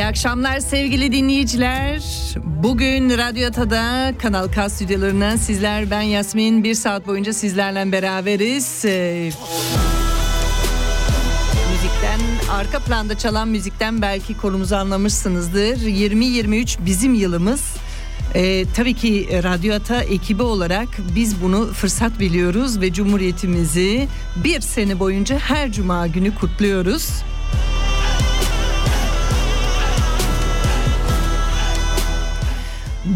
İyi 0.00 0.06
akşamlar 0.06 0.60
sevgili 0.60 1.12
dinleyiciler. 1.12 2.02
Bugün 2.44 3.18
Radyo 3.18 3.48
Ata'da 3.48 4.12
Kanal 4.18 4.48
K 4.48 4.68
stüdyolarından 4.68 5.36
sizler 5.36 5.90
ben 5.90 6.00
Yasmin 6.00 6.64
bir 6.64 6.74
saat 6.74 7.06
boyunca 7.06 7.32
sizlerle 7.32 7.92
beraberiz. 7.92 8.84
Ee, 8.84 9.30
müzikten 11.72 12.20
arka 12.50 12.78
planda 12.78 13.18
çalan 13.18 13.48
müzikten 13.48 14.02
belki 14.02 14.36
konumuzu 14.36 14.76
anlamışsınızdır. 14.76 15.86
2023 15.86 16.78
bizim 16.86 17.14
yılımız. 17.14 17.74
Ee, 18.34 18.64
tabii 18.76 18.94
ki 18.94 19.28
Radyo 19.42 19.74
Ata 19.74 20.02
ekibi 20.02 20.42
olarak 20.42 20.88
biz 21.16 21.42
bunu 21.42 21.72
fırsat 21.72 22.20
biliyoruz 22.20 22.80
ve 22.80 22.92
Cumhuriyetimizi 22.92 24.08
bir 24.44 24.60
sene 24.60 24.98
boyunca 24.98 25.38
her 25.38 25.72
cuma 25.72 26.06
günü 26.06 26.34
kutluyoruz. 26.34 27.22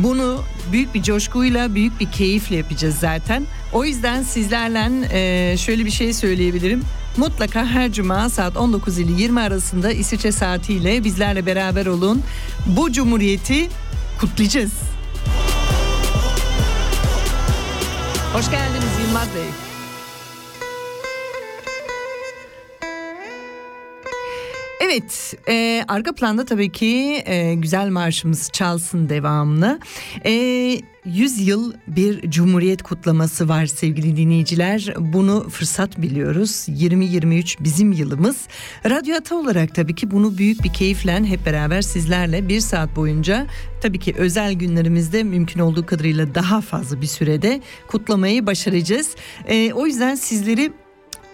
Bunu 0.04 0.42
büyük 0.72 0.94
bir 0.94 1.02
coşkuyla, 1.02 1.74
büyük 1.74 2.00
bir 2.00 2.10
keyifle 2.10 2.56
yapacağız 2.56 2.94
zaten. 2.98 3.46
O 3.72 3.84
yüzden 3.84 4.22
sizlerle 4.22 5.08
e, 5.12 5.56
şöyle 5.56 5.84
bir 5.84 5.90
şey 5.90 6.12
söyleyebilirim. 6.12 6.82
Mutlaka 7.16 7.66
her 7.66 7.92
cuma 7.92 8.30
saat 8.30 8.56
19 8.56 8.98
ile 8.98 9.22
20 9.22 9.40
arasında 9.40 9.92
İsviçre 9.92 10.32
saatiyle 10.32 11.04
bizlerle 11.04 11.46
beraber 11.46 11.86
olun. 11.86 12.22
Bu 12.66 12.92
cumhuriyeti 12.92 13.68
kutlayacağız. 14.20 14.72
Hoş 18.32 18.50
geldiniz 18.50 18.98
Yılmaz 19.06 19.28
Bey. 19.34 19.73
Evet, 24.94 25.34
e, 25.48 25.84
arka 25.88 26.14
planda 26.14 26.44
tabii 26.44 26.72
ki 26.72 27.22
e, 27.26 27.54
güzel 27.54 27.88
marşımız 27.88 28.50
çalsın 28.52 29.08
devamlı. 29.08 29.78
E, 30.26 30.32
100 31.04 31.48
yıl 31.48 31.72
bir 31.86 32.30
cumhuriyet 32.30 32.82
kutlaması 32.82 33.48
var 33.48 33.66
sevgili 33.66 34.16
dinleyiciler. 34.16 34.94
Bunu 34.98 35.48
fırsat 35.48 36.02
biliyoruz. 36.02 36.66
2023 36.68 37.56
bizim 37.60 37.92
yılımız. 37.92 38.36
Radyo 38.90 39.16
Ata 39.16 39.36
olarak 39.36 39.74
tabii 39.74 39.94
ki 39.94 40.10
bunu 40.10 40.38
büyük 40.38 40.64
bir 40.64 40.72
keyifle 40.72 41.24
hep 41.24 41.46
beraber 41.46 41.82
sizlerle 41.82 42.48
bir 42.48 42.60
saat 42.60 42.96
boyunca 42.96 43.46
tabii 43.82 43.98
ki 43.98 44.14
özel 44.18 44.52
günlerimizde 44.52 45.22
mümkün 45.22 45.60
olduğu 45.60 45.86
kadarıyla 45.86 46.34
daha 46.34 46.60
fazla 46.60 47.00
bir 47.00 47.06
sürede 47.06 47.60
kutlamayı 47.88 48.46
başaracağız. 48.46 49.16
E, 49.48 49.72
o 49.72 49.86
yüzden 49.86 50.14
sizleri 50.14 50.72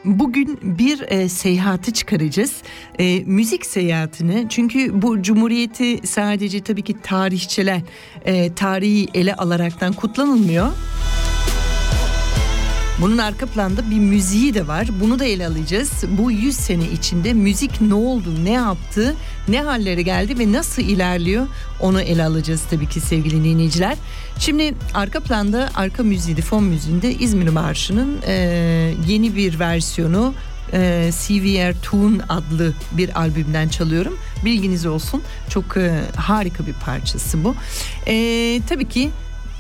Bugün 0.05 0.59
bir 0.63 1.01
e, 1.09 1.29
seyahati 1.29 1.93
çıkaracağız. 1.93 2.63
E, 2.99 3.23
müzik 3.27 3.67
seyahatini 3.67 4.47
çünkü 4.49 5.03
bu 5.03 5.23
cumhuriyeti 5.23 6.07
sadece 6.07 6.61
tabii 6.61 6.83
ki 6.83 6.97
tarihçiler 7.03 7.81
e, 8.25 8.55
tarihi 8.55 9.09
ele 9.15 9.35
alaraktan 9.35 9.93
kutlanılmıyor. 9.93 10.69
Bunun 13.01 13.19
arka 13.19 13.47
planda 13.47 13.91
bir 13.91 13.99
müziği 13.99 14.55
de 14.55 14.67
var. 14.67 14.89
Bunu 15.01 15.19
da 15.19 15.25
ele 15.25 15.47
alacağız. 15.47 15.93
Bu 16.09 16.33
100 16.33 16.57
sene 16.57 16.91
içinde 16.91 17.33
müzik 17.33 17.81
ne 17.81 17.95
oldu, 17.95 18.45
ne 18.45 18.51
yaptı, 18.51 19.15
ne 19.49 19.63
hallere 19.63 20.03
geldi 20.03 20.39
ve 20.39 20.53
nasıl 20.53 20.83
ilerliyor 20.83 21.47
onu 21.81 22.01
ele 22.01 22.25
alacağız 22.25 22.63
tabii 22.71 22.89
ki 22.89 23.01
sevgili 23.01 23.45
dinleyiciler. 23.45 23.97
Şimdi 24.39 24.75
arka 24.95 25.21
planda, 25.21 25.71
arka 25.75 26.03
müziğinde, 26.03 26.43
fon 26.43 26.65
müziğinde 26.65 27.15
İzmir 27.15 27.49
Marşı'nın 27.49 28.19
e, 28.27 28.35
yeni 29.07 29.37
bir 29.37 29.59
versiyonu 29.59 30.35
e, 30.73 31.11
CVR 31.27 31.75
Tune 31.83 32.23
adlı 32.29 32.73
bir 32.93 33.21
albümden 33.21 33.69
çalıyorum. 33.69 34.19
Bilginiz 34.45 34.87
olsun. 34.87 35.23
Çok 35.49 35.77
e, 35.77 36.01
harika 36.17 36.67
bir 36.67 36.73
parçası 36.73 37.45
bu. 37.45 37.55
E, 38.07 38.15
tabii 38.69 38.89
ki 38.89 39.11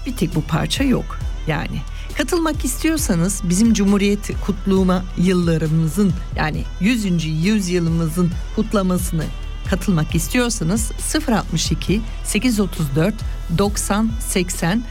bir 0.07 0.17
tek 0.17 0.35
bu 0.35 0.43
parça 0.43 0.85
yok 0.85 1.19
yani. 1.47 1.81
Katılmak 2.21 2.65
istiyorsanız 2.65 3.41
bizim 3.45 3.75
Cumhuriyet 3.75 4.41
kutluma 4.47 5.05
yıllarımızın 5.19 6.13
yani 6.37 6.65
100. 6.81 7.25
yüzyılımızın 7.25 8.31
kutlamasını 8.57 9.25
katılmak 9.71 10.15
istiyorsanız 10.15 10.93
062 11.29 12.01
834 12.25 13.15
90 13.59 14.11
80 14.21 14.83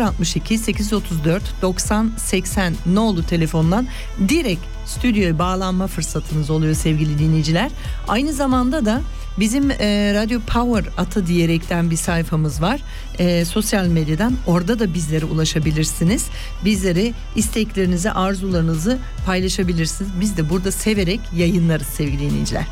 062 0.00 0.58
834 0.58 1.42
90 1.62 2.12
80 2.16 2.74
ne 2.86 3.00
oldu 3.00 3.22
telefondan 3.28 3.86
direkt 4.28 4.62
stüdyoya 4.86 5.38
bağlanma 5.38 5.86
fırsatınız 5.86 6.50
oluyor 6.50 6.74
sevgili 6.74 7.18
dinleyiciler. 7.18 7.70
Aynı 8.08 8.32
zamanda 8.32 8.86
da 8.86 9.00
Bizim 9.38 9.70
e, 9.70 10.12
Radio 10.14 10.40
Power 10.40 10.92
Ata 10.98 11.26
diyerekten 11.26 11.90
bir 11.90 11.96
sayfamız 11.96 12.62
var. 12.62 12.80
E, 13.18 13.44
sosyal 13.44 13.86
medyadan 13.86 14.34
orada 14.46 14.78
da 14.78 14.94
bizlere 14.94 15.24
ulaşabilirsiniz. 15.24 16.26
Bizlere 16.64 17.12
isteklerinizi, 17.36 18.10
arzularınızı 18.10 18.98
paylaşabilirsiniz. 19.26 20.10
Biz 20.20 20.36
de 20.36 20.50
burada 20.50 20.72
severek 20.72 21.20
yayınlarız 21.36 21.86
sevgili 21.86 22.20
dinleyiciler. 22.30 22.66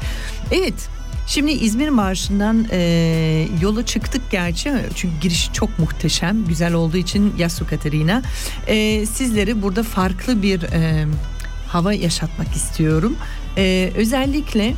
Evet 0.52 0.88
Şimdi 1.26 1.52
İzmir 1.52 1.88
Marşı'ndan 1.88 2.66
e, 2.70 3.48
yola 3.60 3.86
çıktık 3.86 4.30
gerçi 4.30 4.72
çünkü 4.94 5.20
girişi 5.20 5.52
çok 5.52 5.78
muhteşem 5.78 6.44
güzel 6.44 6.72
olduğu 6.72 6.96
için 6.96 7.34
Yasu 7.38 7.66
Katerina 7.66 8.22
e, 8.66 9.06
sizleri 9.06 9.62
burada 9.62 9.82
farklı 9.82 10.42
bir 10.42 10.62
e, 10.62 11.06
hava 11.68 11.92
yaşatmak 11.92 12.56
istiyorum 12.56 13.16
e, 13.56 13.92
özellikle 13.96 14.74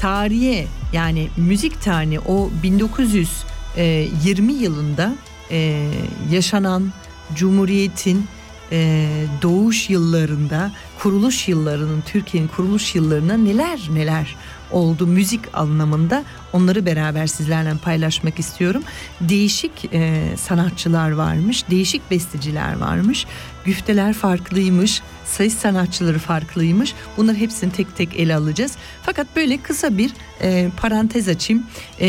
tarihe 0.00 0.66
yani 0.92 1.28
müzik 1.36 1.82
tarihine 1.82 2.18
o 2.20 2.50
1920 2.62 4.52
yılında 4.52 5.12
e, 5.50 5.86
yaşanan 6.30 6.92
Cumhuriyet'in 7.34 8.26
e, 8.72 9.08
doğuş 9.42 9.90
yıllarında 9.90 10.72
kuruluş 10.98 11.48
yıllarının 11.48 12.00
Türkiye'nin 12.00 12.48
kuruluş 12.48 12.94
yıllarına 12.94 13.36
neler 13.36 13.80
neler 13.92 14.36
oldu 14.70 15.06
müzik 15.06 15.40
anlamında 15.52 16.24
onları 16.52 16.86
beraber 16.86 17.26
sizlerle 17.26 17.72
paylaşmak 17.84 18.38
istiyorum. 18.38 18.82
Değişik 19.20 19.72
e, 19.92 20.24
sanatçılar 20.36 21.10
varmış, 21.10 21.64
değişik 21.70 22.10
besteciler 22.10 22.78
varmış, 22.80 23.26
güfteler 23.64 24.12
farklıymış, 24.12 25.02
sayı 25.30 25.50
sanatçıları 25.50 26.18
farklıymış. 26.18 26.94
Bunları 27.16 27.36
hepsini 27.36 27.72
tek 27.72 27.96
tek 27.96 28.16
ele 28.16 28.34
alacağız. 28.34 28.76
Fakat 29.02 29.36
böyle 29.36 29.62
kısa 29.62 29.98
bir 29.98 30.12
e, 30.42 30.68
parantez 30.76 31.28
açayım. 31.28 31.66
E, 32.00 32.06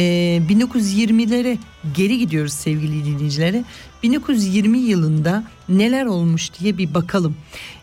1920'lere 0.49 1.57
geri 1.95 2.17
gidiyoruz 2.17 2.53
sevgili 2.53 3.05
dinleyicilere. 3.05 3.63
1920 4.03 4.77
yılında 4.77 5.43
neler 5.69 6.05
olmuş 6.05 6.49
diye 6.59 6.77
bir 6.77 6.93
bakalım. 6.93 7.35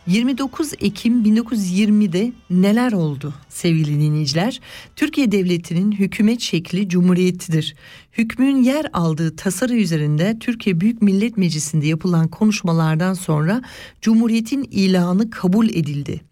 29 0.06 0.72
Ekim 0.80 1.24
1920'de 1.24 2.32
neler 2.50 2.92
oldu 2.92 3.34
sevgili 3.48 4.00
dinleyiciler? 4.00 4.60
Türkiye 4.96 5.32
Devleti'nin 5.32 5.92
hükümet 5.92 6.40
şekli 6.40 6.88
cumhuriyetidir. 6.88 7.76
Hükmün 8.12 8.62
yer 8.62 8.86
aldığı 8.92 9.36
tasarı 9.36 9.74
üzerinde 9.74 10.36
Türkiye 10.40 10.80
Büyük 10.80 11.02
Millet 11.02 11.36
Meclisi'nde 11.36 11.86
yapılan 11.86 12.28
konuşmalardan 12.28 13.14
sonra 13.14 13.62
Cumhuriyet'in 14.02 14.68
ilanı 14.70 15.30
kabul 15.30 15.68
edildi. 15.68 16.27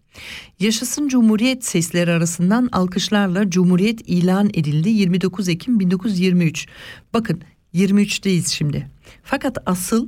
Yaşasın 0.59 1.07
Cumhuriyet 1.07 1.65
sesleri 1.65 2.11
arasından 2.11 2.69
alkışlarla 2.71 3.49
Cumhuriyet 3.49 4.01
ilan 4.09 4.49
edildi 4.49 4.89
29 4.89 5.49
Ekim 5.49 5.79
1923. 5.79 6.67
Bakın 7.13 7.41
23'teyiz 7.73 8.53
şimdi. 8.55 8.87
Fakat 9.23 9.57
asıl 9.65 10.07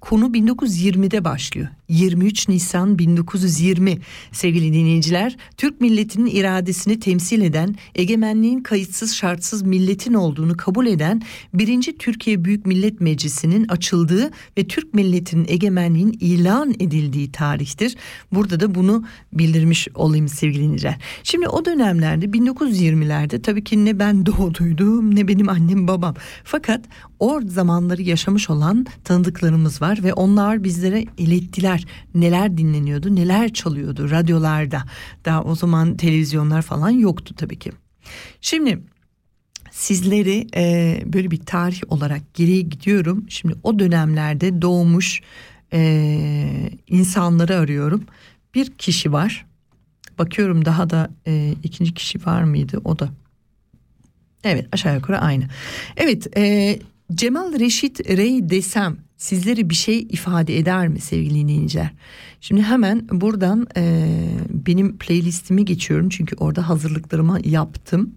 konu 0.00 0.26
1920'de 0.26 1.24
başlıyor. 1.24 1.68
23 1.90 2.48
Nisan 2.48 2.98
1920 2.98 3.98
sevgili 4.32 4.72
dinleyiciler 4.72 5.36
Türk 5.56 5.80
milletinin 5.80 6.26
iradesini 6.26 7.00
temsil 7.00 7.42
eden 7.42 7.76
egemenliğin 7.94 8.60
kayıtsız 8.60 9.14
şartsız 9.14 9.62
milletin 9.62 10.14
olduğunu 10.14 10.56
kabul 10.56 10.86
eden 10.86 11.22
1. 11.54 11.98
Türkiye 11.98 12.44
Büyük 12.44 12.66
Millet 12.66 13.00
Meclisi'nin 13.00 13.68
açıldığı 13.68 14.30
ve 14.58 14.68
Türk 14.68 14.94
milletinin 14.94 15.46
egemenliğin 15.48 16.16
ilan 16.20 16.74
edildiği 16.80 17.32
tarihtir. 17.32 17.96
Burada 18.32 18.60
da 18.60 18.74
bunu 18.74 19.04
bildirmiş 19.32 19.88
olayım 19.94 20.28
sevgili 20.28 20.62
dinleyiciler. 20.62 20.98
Şimdi 21.22 21.48
o 21.48 21.64
dönemlerde 21.64 22.26
1920'lerde 22.26 23.42
tabii 23.42 23.64
ki 23.64 23.84
ne 23.84 23.98
ben 23.98 24.26
doğduydum 24.26 25.16
ne 25.16 25.28
benim 25.28 25.48
annem 25.48 25.88
babam. 25.88 26.14
Fakat 26.44 26.84
o 27.18 27.40
zamanları 27.46 28.02
yaşamış 28.02 28.50
olan 28.50 28.86
tanıdıklarımız 29.04 29.82
var 29.82 29.98
ve 30.02 30.12
onlar 30.12 30.64
bizlere 30.64 31.04
ilettiler 31.18 31.79
neler 32.14 32.58
dinleniyordu 32.58 33.16
neler 33.16 33.52
çalıyordu 33.52 34.10
radyolarda. 34.10 34.84
Daha 35.24 35.42
o 35.42 35.54
zaman 35.54 35.96
televizyonlar 35.96 36.62
falan 36.62 36.90
yoktu 36.90 37.34
tabii 37.36 37.58
ki. 37.58 37.72
Şimdi 38.40 38.82
sizleri 39.70 40.46
e, 40.56 41.02
böyle 41.06 41.30
bir 41.30 41.38
tarih 41.38 41.80
olarak 41.88 42.34
geriye 42.34 42.60
gidiyorum. 42.60 43.24
Şimdi 43.28 43.54
o 43.62 43.78
dönemlerde 43.78 44.62
doğmuş 44.62 45.20
e, 45.72 46.70
insanları 46.88 47.56
arıyorum. 47.56 48.04
Bir 48.54 48.70
kişi 48.70 49.12
var. 49.12 49.46
Bakıyorum 50.18 50.64
daha 50.64 50.90
da 50.90 51.10
e, 51.26 51.54
ikinci 51.62 51.94
kişi 51.94 52.26
var 52.26 52.42
mıydı 52.42 52.80
o 52.84 52.98
da. 52.98 53.08
Evet 54.44 54.68
aşağı 54.72 54.94
yukarı 54.94 55.18
aynı. 55.18 55.44
Evet 55.96 56.36
e, 56.36 56.78
Cemal 57.14 57.60
Reşit 57.60 58.08
Rey 58.08 58.50
desem 58.50 58.96
sizlere 59.16 59.70
bir 59.70 59.74
şey 59.74 59.98
ifade 59.98 60.58
eder 60.58 60.88
mi 60.88 61.00
sevgili 61.00 61.34
dinleyiciler? 61.34 61.90
Şimdi 62.40 62.62
hemen 62.62 63.08
buradan 63.12 63.66
e, 63.76 64.04
benim 64.50 64.98
playlistimi 64.98 65.64
geçiyorum 65.64 66.08
çünkü 66.08 66.36
orada 66.36 66.68
hazırlıklarımı 66.68 67.38
yaptım. 67.44 68.14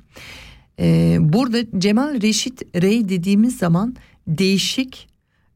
E, 0.80 1.18
burada 1.20 1.80
Cemal 1.80 2.22
Reşit 2.22 2.62
Rey 2.82 3.10
dediğimiz 3.10 3.58
zaman 3.58 3.96
değişik 4.28 5.08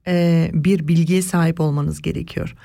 e, 0.07 0.49
bir 0.53 0.87
bilgiye 0.87 1.21
sahip 1.21 1.59
olmanız 1.59 2.01
gerekiyor. 2.01 2.55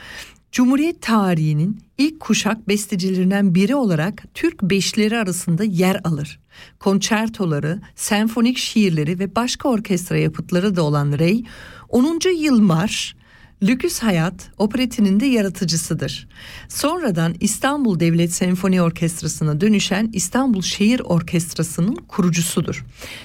Cumhuriyet 0.53 1.03
tarihinin 1.03 1.81
ilk 1.99 2.21
kuşak 2.21 2.69
bestecilerinden 2.69 3.55
biri 3.55 3.75
olarak 3.75 4.25
Türk 4.35 4.63
beşleri 4.63 5.19
arasında 5.19 5.65
yer 5.65 6.01
alır. 6.05 6.41
Konçertoları, 6.79 7.81
senfonik 7.95 8.59
şiirleri 8.59 9.19
ve 9.19 9.37
başka 9.37 9.69
orkestra 9.69 10.17
yapıtları 10.17 10.77
da 10.77 10.83
olan 10.83 11.19
Rey, 11.19 11.45
10. 11.89 12.19
Yıl 12.39 12.61
Marş, 12.61 13.17
Lüküs 13.63 13.99
Hayat 13.99 14.51
operetinin 14.59 15.21
de 15.21 15.27
yaratıcısıdır. 15.27 16.29
Sonradan 16.69 17.35
İstanbul 17.41 18.01
Devlet 18.01 18.33
Senfoni 18.33 18.83
Orkestrası'na 18.83 19.61
dönüşen 19.61 20.11
İstanbul 20.13 20.63
Şehir 20.63 21.01
Orkestrası'nın 21.01 21.95
kurucusudur. 21.95 22.85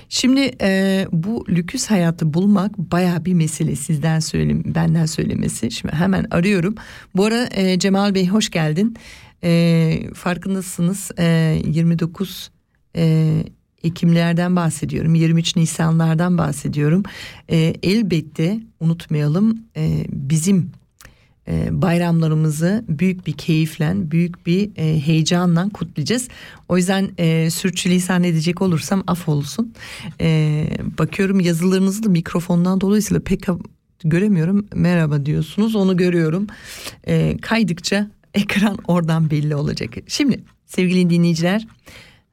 Şimdi 0.10 0.52
e, 0.62 1.08
bu 1.12 1.46
Lüküs 1.50 1.88
Hayat'ı 1.88 2.34
bulmak 2.34 2.78
baya 2.78 3.26
bir 3.26 3.34
mesele 3.34 3.76
sizden 3.76 4.20
söyleyeyim, 4.20 4.64
benden 4.66 5.06
söylemesi. 5.06 5.72
Şimdi 5.72 5.96
hemen 5.96 6.26
arıyorum. 6.32 6.76
Bu 7.16 7.26
ara 7.26 7.50
e, 7.52 7.80
Cemal 7.80 8.16
Bey 8.16 8.28
hoş 8.28 8.50
geldin. 8.50 8.98
E, 9.44 10.10
farkındasınız 10.14 11.12
e, 11.20 11.62
29 11.66 12.52
e, 12.96 13.44
Ekimlerden 13.84 14.56
bahsediyorum, 14.56 15.16
23 15.16 15.56
Nisanlardan 15.56 16.38
bahsediyorum. 16.38 17.04
E, 17.52 17.74
elbette 17.84 18.60
unutmayalım 18.80 19.60
e, 19.78 20.06
bizim 20.10 20.72
e, 21.48 21.82
bayramlarımızı 21.82 22.86
büyük 22.88 23.28
bir 23.28 23.34
keyifle, 23.34 24.12
büyük 24.12 24.46
bir 24.46 24.70
e, 24.76 25.00
heyecanla 25.00 25.70
kutlayacağız. 25.70 26.28
O 26.70 26.78
yüzden 26.78 27.10
e, 27.18 27.50
sürçülisan 27.50 28.24
edecek 28.24 28.62
olursam 28.62 29.04
af 29.08 29.30
olsun. 29.30 29.74
E, 30.22 30.68
bakıyorum 30.98 31.40
yazılarınızı 31.40 32.04
da 32.04 32.10
mikrofondan 32.10 32.82
dolayısıyla 32.82 33.24
pek 33.24 33.46
göremiyorum. 34.04 34.68
Merhaba 34.74 35.26
diyorsunuz, 35.26 35.76
onu 35.76 35.98
görüyorum. 35.98 36.48
E, 37.08 37.38
kaydıkça 37.42 38.12
ekran 38.34 38.78
oradan 38.88 39.30
belli 39.30 39.56
olacak. 39.56 39.94
Şimdi 40.08 40.44
sevgili 40.66 41.10
dinleyiciler 41.10 41.68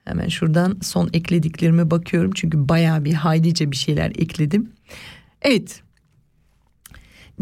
Hemen 0.04 0.28
şuradan 0.28 0.78
son 0.82 1.10
eklediklerime 1.12 1.90
bakıyorum 1.90 2.32
çünkü 2.34 2.68
baya 2.68 3.04
bir 3.04 3.14
haylice 3.14 3.70
bir 3.70 3.76
şeyler 3.76 4.10
ekledim. 4.10 4.72
Evet. 5.42 5.82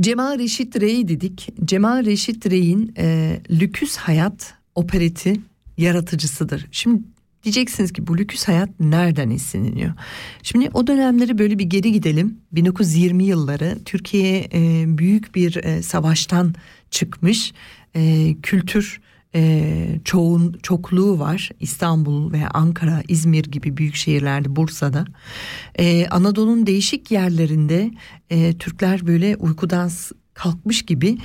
Cemal 0.00 0.38
Reşit 0.38 0.80
Rey 0.80 1.08
dedik. 1.08 1.48
Cemal 1.64 2.04
Reşit 2.04 2.50
Rey'in 2.50 2.94
e, 2.98 3.38
Lüküs 3.50 3.96
Hayat 3.96 4.54
opereti 4.74 5.40
yaratıcısıdır. 5.78 6.66
Şimdi 6.70 7.02
diyeceksiniz 7.44 7.92
ki 7.92 8.06
bu 8.06 8.18
lüküs 8.18 8.48
hayat 8.48 8.80
nereden 8.80 9.30
esinleniyor? 9.30 9.92
Şimdi 10.42 10.70
o 10.74 10.86
dönemleri 10.86 11.38
böyle 11.38 11.58
bir 11.58 11.64
geri 11.64 11.92
gidelim. 11.92 12.38
1920 12.52 13.24
yılları 13.24 13.78
Türkiye 13.84 14.48
e, 14.52 14.84
büyük 14.98 15.34
bir 15.34 15.56
e, 15.64 15.82
savaştan 15.82 16.54
çıkmış. 16.90 17.52
E, 17.96 18.34
kültür 18.42 19.00
e, 19.34 20.00
çoğun 20.04 20.52
çokluğu 20.62 21.18
var 21.18 21.50
İstanbul 21.60 22.32
veya 22.32 22.50
Ankara, 22.54 23.02
İzmir 23.08 23.44
gibi 23.44 23.76
büyük 23.76 23.94
şehirlerde, 23.94 24.56
Bursa'da. 24.56 25.04
E, 25.78 26.06
Anadolu'nun 26.06 26.66
değişik 26.66 27.10
yerlerinde 27.10 27.90
e, 28.30 28.58
Türkler 28.58 29.06
böyle 29.06 29.36
uykudan 29.36 29.90
kalkmış 30.34 30.82
gibi 30.82 31.18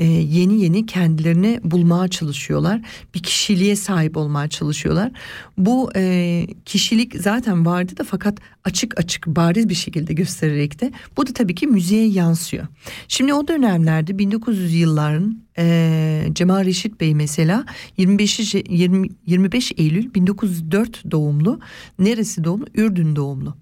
e, 0.00 0.04
yeni 0.04 0.62
yeni 0.62 0.86
kendilerini 0.86 1.60
bulmaya 1.64 2.08
çalışıyorlar. 2.08 2.80
Bir 3.14 3.22
kişiliğe 3.22 3.76
sahip 3.76 4.16
olmaya 4.16 4.48
çalışıyorlar. 4.48 5.12
Bu 5.58 5.90
e, 5.96 6.46
kişilik 6.64 7.14
zaten 7.16 7.66
vardı 7.66 7.96
da 7.96 8.04
fakat 8.04 8.38
açık 8.64 8.98
açık 9.00 9.26
bariz 9.26 9.68
bir 9.68 9.74
şekilde 9.74 10.12
göstererek 10.12 10.80
de 10.80 10.92
bu 11.16 11.26
da 11.26 11.32
tabii 11.32 11.54
ki 11.54 11.66
müziğe 11.66 12.08
yansıyor. 12.08 12.66
Şimdi 13.08 13.34
o 13.34 13.48
dönemlerde 13.48 14.18
1900 14.18 14.74
yılların 14.74 15.42
e, 15.58 16.28
Cemal 16.32 16.64
Reşit 16.64 17.00
Bey 17.00 17.14
mesela 17.14 17.64
25 17.96 18.54
20, 18.54 19.08
25 19.26 19.72
Eylül 19.76 20.14
1904 20.14 21.10
doğumlu. 21.10 21.60
Neresi 21.98 22.44
doğumlu? 22.44 22.66
Ürdün 22.74 23.16
doğumlu. 23.16 23.56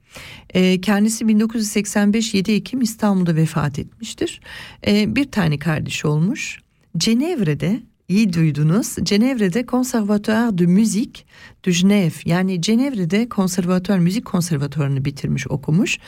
E, 0.55 0.81
kendisi 0.81 1.29
1985 1.29 2.35
7 2.35 2.53
Ekim 2.53 2.81
İstanbul'da 2.81 3.37
vefat 3.37 3.79
etmiştir. 3.79 4.41
E, 4.87 5.17
bir 5.17 5.31
tane 5.31 5.59
kardeş 5.59 6.05
olmuş. 6.05 6.61
Cenevre'de 6.97 7.83
iyi 8.09 8.33
duydunuz. 8.33 8.97
Cenevre'de 9.03 9.67
Conservatoire 9.67 10.59
de 10.59 10.67
Musique 10.67 11.25
de 11.67 11.71
Genève 11.71 12.13
yani 12.25 12.63
Cenevre'de 12.63 13.29
konservatuar 13.29 13.99
müzik 13.99 14.25
konservatuarını 14.25 15.05
bitirmiş 15.05 15.49
okumuş. 15.49 15.99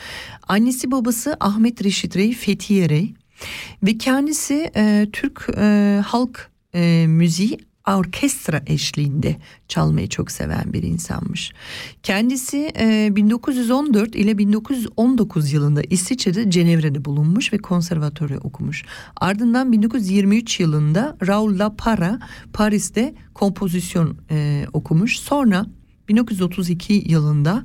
Annesi 0.47 0.91
babası 0.91 1.37
Ahmet 1.39 1.83
Reşit 1.83 2.17
Rey 2.17 2.33
Fethiye 2.33 2.89
Rey 2.89 3.13
ve 3.83 3.97
kendisi 3.97 4.71
e, 4.75 5.07
Türk 5.13 5.49
e, 5.57 6.01
halk 6.05 6.51
e, 6.75 7.05
müziği 7.07 7.57
orkestra 7.87 8.61
eşliğinde 8.67 9.37
çalmayı 9.67 10.09
çok 10.09 10.31
seven 10.31 10.73
bir 10.73 10.83
insanmış. 10.83 11.53
Kendisi 12.03 12.71
e, 12.79 13.09
1914 13.15 14.15
ile 14.15 14.37
1919 14.37 15.53
yılında 15.53 15.81
İsviçre'de 15.89 16.51
Cenevre'de 16.51 17.05
bulunmuş 17.05 17.53
ve 17.53 17.57
konservatörü 17.57 18.37
okumuş. 18.37 18.83
Ardından 19.15 19.71
1923 19.71 20.59
yılında 20.59 21.17
Raoul 21.27 21.59
Lapara 21.59 22.19
Paris'te 22.53 23.13
kompozisyon 23.33 24.17
e, 24.31 24.65
okumuş. 24.73 25.19
Sonra 25.19 25.65
1932 26.09 26.93
yılında 26.93 27.63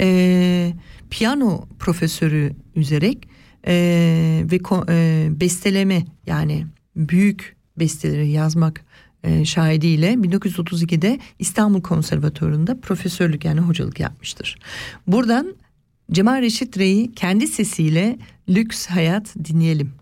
e, 0.00 0.72
piyano 1.10 1.66
profesörü 1.78 2.56
üzerek 2.76 3.28
e, 3.66 3.74
ve 4.50 4.60
e, 4.88 5.28
besteleme 5.40 6.04
yani 6.26 6.66
büyük 6.96 7.56
besteleri 7.78 8.30
yazmak 8.30 8.84
e, 9.24 9.44
şahidiyle 9.44 10.12
1932'de 10.12 11.18
İstanbul 11.38 11.80
Konservatuvarı'nda 11.82 12.80
profesörlük 12.80 13.44
yani 13.44 13.60
hocalık 13.60 14.00
yapmıştır. 14.00 14.58
Buradan 15.06 15.54
Cemal 16.12 16.42
Reşit 16.42 16.78
Rey'i 16.78 17.12
kendi 17.12 17.46
sesiyle 17.46 18.18
Lüks 18.48 18.86
Hayat 18.86 19.34
dinleyelim. 19.44 19.92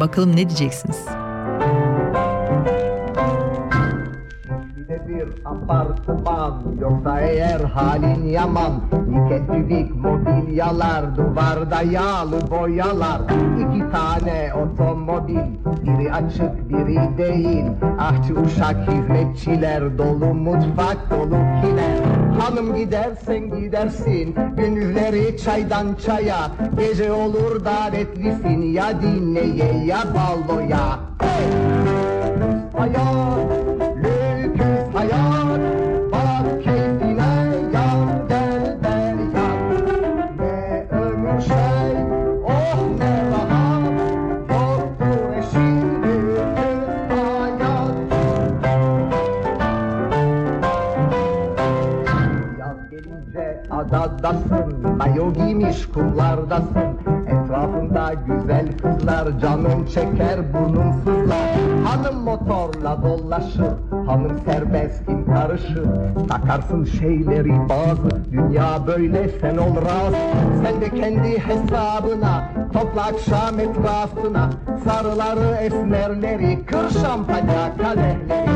Bakalım 0.00 0.36
ne 0.36 0.48
diyeceksiniz? 0.48 1.29
Bir 5.20 5.28
apartman. 5.44 6.62
Yoksa 6.80 7.20
eğer 7.20 7.60
halin 7.60 8.24
yaman 8.24 8.72
Nikel 9.08 9.46
tübik 9.46 9.96
mobilyalar 9.96 11.16
Duvarda 11.16 11.82
yağlı 11.82 12.50
boyalar. 12.50 13.20
İki 13.58 13.90
tane 13.90 14.52
otomobil 14.54 15.36
Biri 15.82 16.12
açık 16.12 16.68
biri 16.68 17.18
değil 17.18 17.64
Ahçı 17.98 18.40
uşak 18.40 18.76
hizmetçiler 18.88 19.98
Dolu 19.98 20.34
mutfak 20.34 21.10
dolu 21.10 21.36
kiler. 21.62 21.98
Hanım 22.40 22.76
gidersen 22.76 23.60
gidersin 23.60 24.34
Gönülleri 24.56 25.36
çaydan 25.36 25.86
çaya. 26.06 26.50
Gece 26.78 27.12
olur 27.12 27.64
davetlisin 27.64 28.62
Ya 28.62 29.02
dinleye 29.02 29.84
ya 29.84 29.98
balloya 30.14 30.98
Hey! 31.20 31.80
Hayat, 32.80 33.59
adadasın 53.80 54.96
Mayo 54.96 55.32
giymiş 55.32 55.86
kumlardasın 55.86 56.99
Etrafında 57.50 58.12
güzel 58.26 58.66
kızlar 58.78 59.40
Canın 59.40 59.86
çeker 59.86 60.38
sızlar. 61.04 61.50
Hanım 61.84 62.24
motorla 62.24 63.02
dolaşır 63.02 63.74
Hanım 64.06 64.40
serbest 64.44 65.06
kim 65.06 65.26
karışır. 65.26 65.86
Takarsın 66.28 66.84
şeyleri 66.84 67.68
bazı 67.68 68.32
Dünya 68.32 68.86
böyle 68.86 69.28
sen 69.28 69.56
ol 69.56 69.76
razı 69.76 70.16
Sen 70.64 70.80
de 70.80 70.90
kendi 71.00 71.38
hesabına 71.38 72.48
Topla 72.72 73.02
akşam 73.02 73.60
etrafına. 73.60 74.50
Sarıları 74.84 75.56
esmerleri 75.56 76.66
Kır 76.66 76.90
şampanya 76.90 77.76
kadehleri 77.76 78.50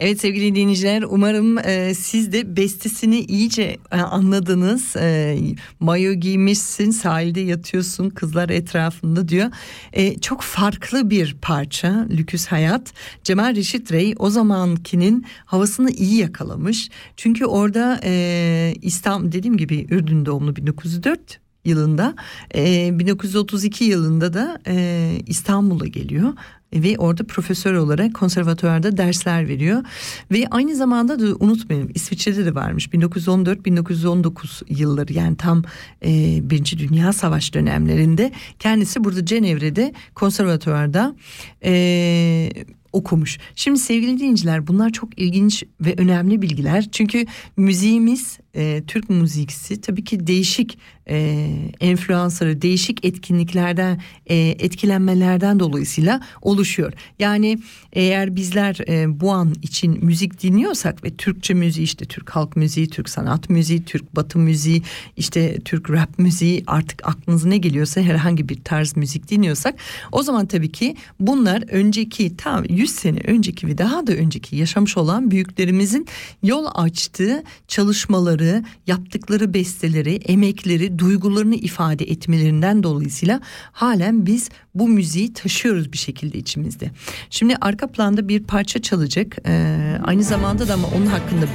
Evet 0.00 0.20
sevgili 0.20 0.54
dinleyiciler 0.54 1.02
umarım 1.02 1.58
e, 1.58 1.94
siz 1.94 2.32
de 2.32 2.56
bestesini 2.56 3.20
iyice 3.20 3.76
e, 3.92 3.96
anladınız. 3.96 4.96
E, 4.96 5.38
mayo 5.80 6.12
giymişsin 6.12 6.90
sahilde 6.90 7.40
yatıyorsun 7.40 8.10
kızlar 8.10 8.48
etrafında 8.48 9.28
diyor. 9.28 9.50
E, 9.92 10.18
çok 10.20 10.42
farklı 10.42 11.10
bir 11.10 11.36
parça 11.42 12.06
Lüküs 12.10 12.46
Hayat. 12.46 12.92
Cemal 13.24 13.56
Reşit 13.56 13.92
Rey 13.92 14.14
o 14.18 14.30
zamankinin 14.30 15.26
havasını 15.44 15.90
iyi 15.90 16.16
yakalamış. 16.16 16.90
Çünkü 17.16 17.44
orada 17.44 18.00
e, 18.04 18.74
İstanbul 18.82 19.32
dediğim 19.32 19.56
gibi 19.56 19.86
Ürdün 19.90 20.26
doğumlu 20.26 20.56
1904 20.56 21.40
yılında 21.64 22.14
e, 22.54 22.98
1932 22.98 23.84
yılında 23.84 24.32
da 24.32 24.60
e, 24.66 25.12
İstanbul'a 25.26 25.86
geliyor 25.86 26.32
ve 26.74 26.98
orada 26.98 27.24
profesör 27.24 27.74
olarak 27.74 28.14
konservatuvarda 28.14 28.96
dersler 28.96 29.48
veriyor 29.48 29.84
ve 30.30 30.46
aynı 30.50 30.76
zamanda 30.76 31.20
da 31.20 31.36
unutmayalım 31.40 31.90
İsviçre'de 31.94 32.44
de 32.44 32.54
varmış 32.54 32.86
1914-1919 32.86 34.80
yılları 34.80 35.12
yani 35.12 35.36
tam 35.36 35.62
e, 36.04 36.40
Birinci 36.50 36.78
Dünya 36.78 37.12
Savaş 37.12 37.54
dönemlerinde 37.54 38.32
kendisi 38.58 39.04
burada 39.04 39.26
Cenevre'de 39.26 39.92
konservatuvarda 40.14 41.16
e, 41.64 42.50
okumuş. 42.92 43.38
Şimdi 43.54 43.78
sevgili 43.78 44.18
dinleyiciler 44.18 44.66
bunlar 44.66 44.90
çok 44.90 45.18
ilginç 45.18 45.64
ve 45.80 45.94
önemli 45.96 46.42
bilgiler. 46.42 46.88
Çünkü 46.92 47.26
müziğimiz 47.56 48.38
e, 48.54 48.82
Türk 48.86 49.10
müziğisi 49.10 49.80
tabii 49.80 50.04
ki 50.04 50.26
değişik 50.26 50.78
e, 51.10 51.46
enfluansları, 51.80 52.62
değişik 52.62 53.04
etkinliklerden, 53.04 54.00
e, 54.26 54.36
etkilenmelerden 54.36 55.60
dolayısıyla 55.60 56.20
oluşuyor. 56.42 56.92
Yani 57.18 57.58
eğer 57.92 58.36
bizler 58.36 58.78
e, 58.88 59.20
bu 59.20 59.32
an 59.32 59.54
için 59.62 60.04
müzik 60.04 60.42
dinliyorsak 60.42 61.04
ve 61.04 61.10
Türkçe 61.16 61.54
müziği 61.54 61.84
işte 61.84 62.04
Türk 62.04 62.30
halk 62.30 62.56
müziği, 62.56 62.88
Türk 62.88 63.08
sanat 63.08 63.50
müziği, 63.50 63.84
Türk 63.84 64.16
batı 64.16 64.38
müziği, 64.38 64.82
işte 65.16 65.58
Türk 65.64 65.90
rap 65.90 66.18
müziği 66.18 66.64
artık 66.66 67.08
aklınıza 67.08 67.48
ne 67.48 67.56
geliyorsa 67.58 68.00
herhangi 68.00 68.48
bir 68.48 68.64
tarz 68.64 68.96
müzik 68.96 69.30
dinliyorsak 69.30 69.74
o 70.12 70.22
zaman 70.22 70.46
tabii 70.46 70.72
ki 70.72 70.96
bunlar 71.20 71.64
önceki 71.68 72.36
tam 72.36 72.64
100 72.64 72.90
sene 72.90 73.20
önceki 73.24 73.66
ve 73.66 73.78
daha 73.78 74.06
da 74.06 74.12
önceki 74.12 74.56
yaşamış 74.56 74.96
olan 74.96 75.30
büyüklerimizin 75.30 76.06
yol 76.42 76.66
açtığı 76.74 77.42
çalışmaları, 77.68 78.39
yaptıkları 78.86 79.54
besteleri, 79.54 80.14
emekleri, 80.14 80.98
duygularını 80.98 81.54
ifade 81.54 82.04
etmelerinden 82.04 82.82
dolayısıyla 82.82 83.40
halen 83.72 84.26
biz 84.26 84.50
bu 84.74 84.88
müziği 84.88 85.32
taşıyoruz 85.32 85.92
bir 85.92 85.98
şekilde 85.98 86.38
içimizde. 86.38 86.90
Şimdi 87.30 87.56
arka 87.60 87.86
planda 87.86 88.28
bir 88.28 88.42
parça 88.42 88.82
çalacak. 88.82 89.36
Ee, 89.46 89.98
aynı 90.04 90.22
zamanda 90.22 90.68
da 90.68 90.74
ama 90.74 90.88
onun 90.96 91.06
hakkında 91.06 91.46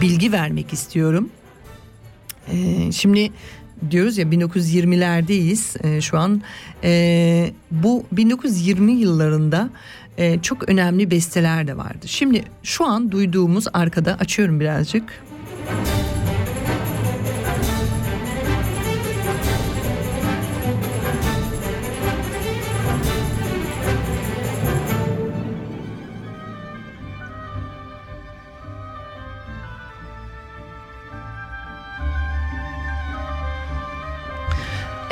bilgi 0.00 0.32
vermek 0.32 0.72
istiyorum. 0.72 1.30
Ee, 2.52 2.92
şimdi 2.92 3.30
diyoruz 3.90 4.18
ya 4.18 4.24
1920'lerdeyiz 4.24 5.86
ee, 5.86 6.00
şu 6.00 6.18
an. 6.18 6.42
Ee, 6.84 7.52
bu 7.70 8.04
1920 8.12 8.92
yıllarında 8.92 9.70
e, 10.18 10.38
çok 10.42 10.68
önemli 10.68 11.10
besteler 11.10 11.66
de 11.66 11.76
vardı. 11.76 12.08
Şimdi 12.08 12.44
şu 12.62 12.84
an 12.84 13.12
duyduğumuz 13.12 13.64
arkada 13.72 14.14
açıyorum 14.14 14.60
birazcık. 14.60 15.24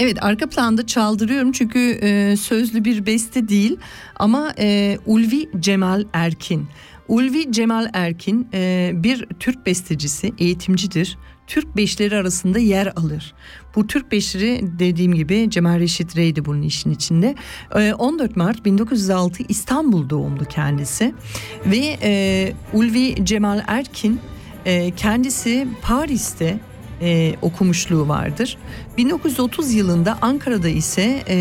Evet 0.02 0.24
arka 0.24 0.46
planda 0.46 0.86
çaldırıyorum 0.86 1.52
çünkü 1.52 1.78
e, 2.02 2.36
sözlü 2.36 2.84
bir 2.84 3.06
beste 3.06 3.48
değil 3.48 3.76
ama 4.16 4.52
e, 4.58 4.98
Ulvi 5.06 5.50
Cemal 5.60 6.04
Erkin. 6.12 6.66
Ulvi 7.12 7.52
Cemal 7.52 7.90
Erkin 7.92 8.48
e, 8.54 8.90
bir 8.94 9.26
Türk 9.40 9.66
bestecisi, 9.66 10.32
eğitimcidir. 10.38 11.18
Türk 11.46 11.76
beşleri 11.76 12.16
arasında 12.16 12.58
yer 12.58 12.92
alır. 12.96 13.34
Bu 13.76 13.86
Türk 13.86 14.12
beşleri 14.12 14.60
dediğim 14.78 15.14
gibi 15.14 15.50
Cemal 15.50 15.80
Reşit 15.80 16.16
Rey'di 16.16 16.44
bunun 16.44 16.62
işin 16.62 16.90
içinde. 16.90 17.34
E, 17.74 17.94
14 17.94 18.36
Mart 18.36 18.64
1906 18.64 19.42
İstanbul 19.48 20.10
doğumlu 20.10 20.44
kendisi 20.44 21.14
ve 21.66 21.98
e, 22.02 22.52
Ulvi 22.72 23.24
Cemal 23.24 23.62
Erkin 23.66 24.20
e, 24.64 24.90
kendisi 24.90 25.68
Paris'te 25.82 26.58
e, 27.02 27.34
okumuşluğu 27.42 28.08
vardır. 28.08 28.58
1930 28.96 29.74
yılında 29.74 30.18
Ankara'da 30.22 30.68
ise 30.68 31.22
e, 31.28 31.36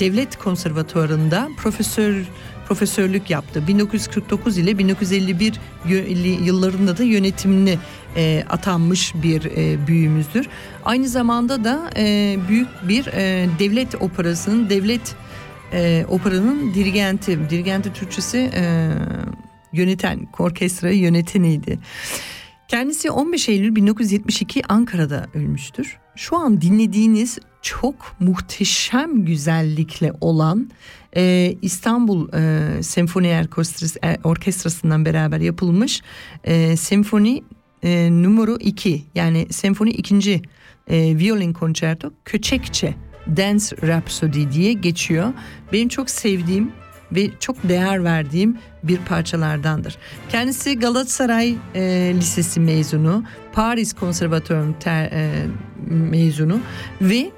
Devlet 0.00 0.36
Konservatuvarı'nda 0.36 1.48
profesör 1.56 2.14
profesörlük 2.68 3.30
yaptı. 3.30 3.66
1949 3.68 4.58
ile 4.58 4.78
1951 4.78 5.54
yö- 5.88 6.44
yıllarında 6.44 6.98
da 6.98 7.02
yönetimini 7.02 7.78
e, 8.16 8.44
atanmış 8.48 9.14
bir 9.14 9.44
e, 9.44 9.86
büyüğümüzdür. 9.86 10.48
Aynı 10.84 11.08
zamanda 11.08 11.64
da 11.64 11.90
e, 11.96 12.36
büyük 12.48 12.68
bir 12.88 13.06
e, 13.06 13.48
devlet 13.58 13.94
operasının 13.94 14.70
devlet 14.70 15.16
e, 15.72 16.04
operanın 16.08 16.74
dirigenti, 16.74 17.50
dirigenti 17.50 17.92
Türkçesi 17.92 18.50
e, 18.54 18.90
yöneten, 19.72 20.28
orkestra 20.38 20.90
yöneteniydi. 20.90 21.78
Kendisi 22.68 23.10
15 23.10 23.48
Eylül 23.48 23.76
1972 23.76 24.62
Ankara'da 24.68 25.26
ölmüştür. 25.34 25.98
Şu 26.16 26.36
an 26.36 26.60
dinlediğiniz 26.60 27.38
çok 27.62 28.16
muhteşem 28.20 29.24
güzellikle 29.24 30.12
olan 30.20 30.70
e, 31.16 31.54
İstanbul 31.62 32.28
e, 32.32 32.82
Senfoni 32.82 33.26
e, 33.28 34.16
Orkestrası'ndan 34.24 35.04
beraber 35.04 35.40
yapılmış 35.40 36.02
e, 36.44 36.76
senfoni 36.76 37.44
e, 37.82 38.08
numara 38.10 38.56
2 38.60 39.04
yani 39.14 39.46
senfoni 39.50 39.90
ikinci 39.90 40.42
e, 40.88 41.18
violin 41.18 41.52
konçerto 41.52 42.12
Köçekçe 42.24 42.94
Dance 43.36 43.76
Rhapsody 43.86 44.50
diye 44.52 44.72
geçiyor. 44.72 45.32
Benim 45.72 45.88
çok 45.88 46.10
sevdiğim 46.10 46.72
ve 47.12 47.30
çok 47.40 47.68
değer 47.68 48.04
verdiğim 48.04 48.58
bir 48.82 48.98
parçalardandır. 48.98 49.98
Kendisi 50.28 50.78
Galatasaray 50.78 51.54
e, 51.74 52.12
Lisesi 52.16 52.60
mezunu, 52.60 53.24
Paris 53.52 53.92
Konservatuarı 53.92 54.74
e, 54.86 55.46
mezunu 55.88 56.60
ve 57.00 57.30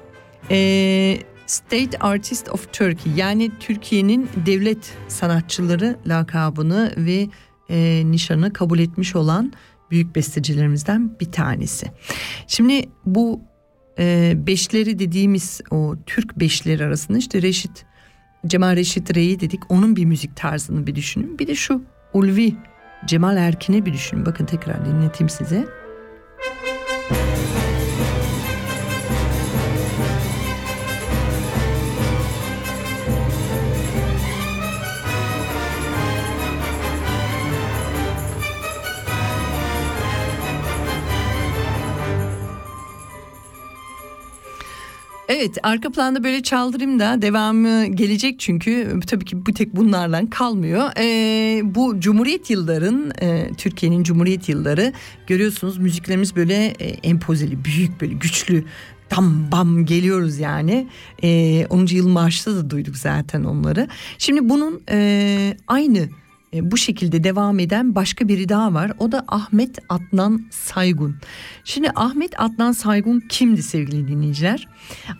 e, 0.51 1.19
State 1.49 1.97
Artist 1.99 2.49
of 2.49 2.73
Turkey 2.73 3.13
yani 3.15 3.51
Türkiye'nin 3.59 4.29
devlet 4.45 4.93
sanatçıları 5.07 5.95
lakabını 6.07 6.93
ve 6.97 7.27
e, 7.69 8.03
nişanı 8.05 8.53
kabul 8.53 8.79
etmiş 8.79 9.15
olan 9.15 9.53
büyük 9.91 10.15
bestecilerimizden 10.15 11.19
bir 11.19 11.31
tanesi. 11.31 11.87
Şimdi 12.47 12.89
bu 13.05 13.41
e, 13.99 14.33
beşleri 14.47 14.99
dediğimiz 14.99 15.61
o 15.71 15.95
Türk 16.05 16.39
beşleri 16.39 16.83
arasında 16.83 17.17
işte 17.17 17.41
Reşit 17.41 17.85
Cemal 18.47 18.75
Reşit 18.75 19.15
Rey'i 19.15 19.39
dedik 19.39 19.71
onun 19.71 19.95
bir 19.95 20.05
müzik 20.05 20.35
tarzını 20.35 20.87
bir 20.87 20.95
düşünün. 20.95 21.39
Bir 21.39 21.47
de 21.47 21.55
şu 21.55 21.83
Ulvi 22.13 22.55
Cemal 23.05 23.37
Erkin'i 23.37 23.85
bir 23.85 23.93
düşünün. 23.93 24.25
Bakın 24.25 24.45
tekrar 24.45 24.85
dinleteyim 24.85 25.29
size. 25.29 25.67
Evet 45.29 45.57
arka 45.63 45.91
planda 45.91 46.23
böyle 46.23 46.43
çaldırayım 46.43 46.99
da 46.99 47.21
devamı 47.21 47.85
gelecek 47.85 48.39
çünkü 48.39 48.99
tabii 49.07 49.25
ki 49.25 49.45
bu 49.45 49.53
tek 49.53 49.75
bunlarla 49.75 50.29
kalmıyor. 50.29 50.89
Ee, 50.97 51.61
bu 51.63 51.99
Cumhuriyet 51.99 52.49
yılların 52.49 53.11
e, 53.21 53.51
Türkiye'nin 53.57 54.03
Cumhuriyet 54.03 54.49
yılları 54.49 54.93
görüyorsunuz 55.27 55.77
müziklerimiz 55.77 56.35
böyle 56.35 56.65
e, 56.65 56.87
empozeli 56.87 57.65
büyük 57.65 58.01
böyle 58.01 58.13
güçlü 58.13 58.63
tam 59.09 59.51
bam 59.51 59.85
geliyoruz 59.85 60.39
yani. 60.39 60.87
E, 61.23 61.65
10. 61.69 61.85
yıl 61.85 62.07
marşta 62.07 62.55
da 62.55 62.69
duyduk 62.69 62.97
zaten 62.97 63.43
onları. 63.43 63.87
Şimdi 64.17 64.49
bunun 64.49 64.81
e, 64.91 65.57
aynı 65.67 66.09
bu 66.53 66.77
şekilde 66.77 67.23
devam 67.23 67.59
eden 67.59 67.95
başka 67.95 68.27
biri 68.27 68.49
daha 68.49 68.73
var. 68.73 68.91
O 68.99 69.11
da 69.11 69.25
Ahmet 69.27 69.79
Adnan 69.89 70.45
Saygun. 70.51 71.15
Şimdi 71.63 71.91
Ahmet 71.95 72.41
Adnan 72.41 72.71
Saygun 72.71 73.19
kimdi 73.29 73.63
sevgili 73.63 74.07
dinleyiciler? 74.07 74.67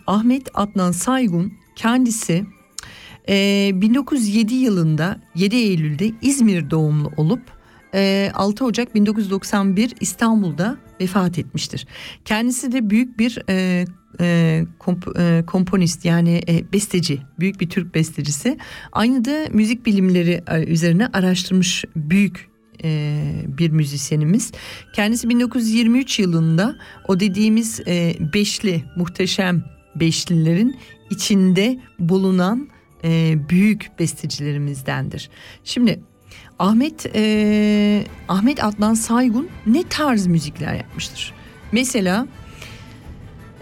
Ahmet 0.06 0.48
Adnan 0.54 0.92
Saygun 0.92 1.52
kendisi 1.76 2.44
1907 3.28 4.54
e, 4.54 4.56
yılında 4.56 5.20
7 5.34 5.56
Eylül'de 5.56 6.12
İzmir 6.22 6.70
doğumlu 6.70 7.12
olup 7.16 7.42
6 7.92 7.94
e, 7.94 8.66
Ocak 8.66 8.94
1991 8.94 9.94
İstanbul'da 10.00 10.76
vefat 11.00 11.38
etmiştir. 11.38 11.86
Kendisi 12.24 12.72
de 12.72 12.90
büyük 12.90 13.18
bir 13.18 13.38
e, 13.48 13.84
e, 14.20 14.64
komp, 14.78 15.18
e, 15.18 15.44
komponist 15.46 16.04
yani 16.04 16.40
e, 16.48 16.72
besteci, 16.72 17.18
büyük 17.40 17.60
bir 17.60 17.68
Türk 17.68 17.94
bestecisi. 17.94 18.58
Aynı 18.92 19.24
da 19.24 19.46
müzik 19.52 19.86
bilimleri 19.86 20.42
e, 20.48 20.64
üzerine 20.64 21.06
araştırmış 21.06 21.84
büyük 21.96 22.50
e, 22.84 23.22
bir 23.58 23.70
müzisyenimiz. 23.70 24.52
Kendisi 24.92 25.28
1923 25.28 26.18
yılında 26.18 26.76
o 27.08 27.20
dediğimiz 27.20 27.80
e, 27.86 28.14
beşli 28.34 28.84
muhteşem 28.96 29.64
beşlilerin 29.94 30.76
içinde 31.10 31.78
bulunan 31.98 32.68
e, 33.04 33.36
büyük 33.48 33.90
bestecilerimizdendir. 33.98 35.30
Şimdi 35.64 36.00
Ahmet 36.60 37.06
e, 37.14 38.04
Ahmet 38.28 38.64
Adnan 38.64 38.94
Saygun 38.94 39.48
ne 39.66 39.82
tarz 39.82 40.26
müzikler 40.26 40.74
yapmıştır? 40.74 41.34
Mesela 41.72 42.26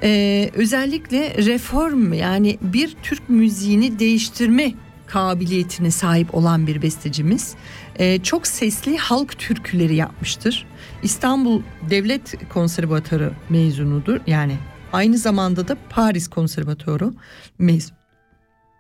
e, 0.03 0.51
özellikle 0.55 1.35
reform 1.47 2.13
yani 2.13 2.59
bir 2.63 2.97
Türk 3.03 3.29
müziğini 3.29 3.99
değiştirme 3.99 4.75
kabiliyetine 5.07 5.91
sahip 5.91 6.35
olan 6.35 6.67
bir 6.67 6.83
bestecimiz. 6.83 7.55
E, 7.97 8.23
çok 8.23 8.47
sesli 8.47 8.97
halk 8.97 9.39
türküleri 9.39 9.95
yapmıştır. 9.95 10.67
İstanbul 11.03 11.63
Devlet 11.91 12.49
Konservatuarı 12.49 13.33
mezunudur. 13.49 14.21
Yani 14.27 14.57
aynı 14.93 15.19
zamanda 15.19 15.69
da 15.69 15.77
Paris 15.91 16.29
Konservatuarı 16.29 17.13
mezun. 17.59 17.97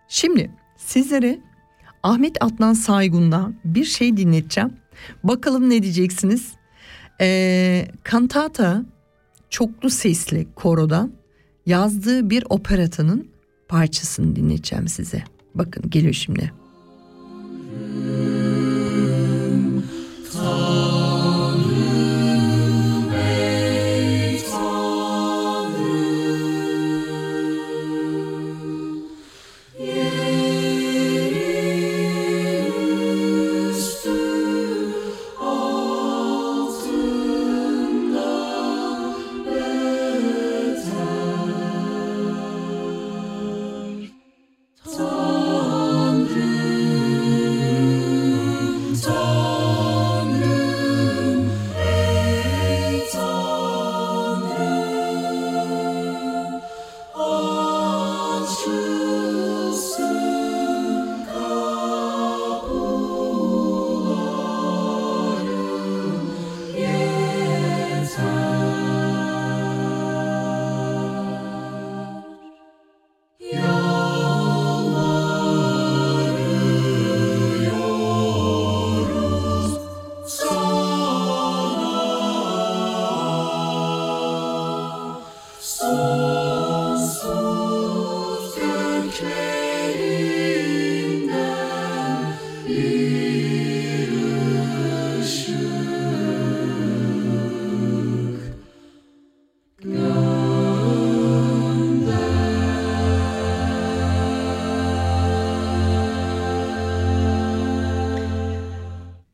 Şimdi 0.08 0.50
sizlere 0.76 1.38
Ahmet 2.02 2.36
Adnan 2.40 2.72
Saygun'dan 2.72 3.54
bir 3.64 3.84
şey 3.84 4.16
dinleteceğim. 4.16 4.72
Bakalım 5.24 5.70
ne 5.70 5.82
diyeceksiniz? 5.82 6.52
Ee, 7.20 7.88
kantata 8.02 8.84
çoklu 9.50 9.90
sesli 9.90 10.46
korodan 10.54 11.12
yazdığı 11.66 12.30
bir 12.30 12.44
operatının 12.48 13.28
parçasını 13.68 14.36
dinleteceğim 14.36 14.88
size. 14.88 15.24
Bakın 15.54 15.90
geliyor 15.90 16.14
şimdi. 16.14 16.52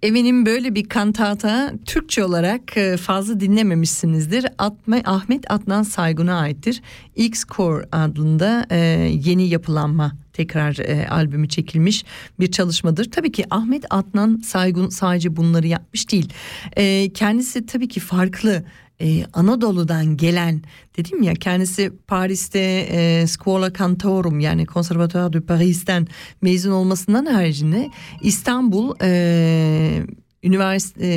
Eminim 0.05 0.47
böyle 0.47 0.75
bir 0.75 0.88
kantata 0.88 1.73
Türkçe 1.87 2.25
olarak 2.25 2.77
e, 2.77 2.97
fazla 2.97 3.40
dinlememişsinizdir. 3.40 4.47
Atma, 4.59 4.97
Ahmet 5.05 5.51
Adnan 5.53 5.83
Saygun'a 5.83 6.38
aittir. 6.38 6.83
X-Core 7.17 7.88
adında 7.93 8.67
e, 8.71 8.77
yeni 9.25 9.49
yapılanma 9.49 10.12
tekrar 10.33 10.79
e, 10.79 11.09
albümü 11.09 11.49
çekilmiş 11.49 12.05
bir 12.40 12.51
çalışmadır. 12.51 13.11
Tabii 13.11 13.33
ki 13.33 13.45
Ahmet 13.51 13.85
Adnan 13.90 14.40
Saygun 14.45 14.88
sadece 14.88 15.37
bunları 15.37 15.67
yapmış 15.67 16.11
değil. 16.11 16.33
E, 16.77 17.12
kendisi 17.12 17.67
tabii 17.67 17.88
ki 17.88 18.01
farklı 18.01 18.64
e, 19.05 19.25
Anadolu'dan 19.33 20.17
gelen 20.17 20.62
dedim 20.99 21.23
ya 21.23 21.35
kendisi 21.35 21.93
Paris'te 22.07 22.87
e, 22.90 23.27
Scuola 23.27 23.73
Cantorum 23.73 24.40
yani 24.40 24.67
Conservatoire 24.67 25.33
de 25.33 25.40
Paris'ten 25.40 26.07
mezun 26.43 26.73
olmasından 26.73 27.27
haricinde 27.27 27.90
İstanbul 28.23 28.95
e, 29.03 30.07
üniversite 30.43 31.07
e, 31.07 31.11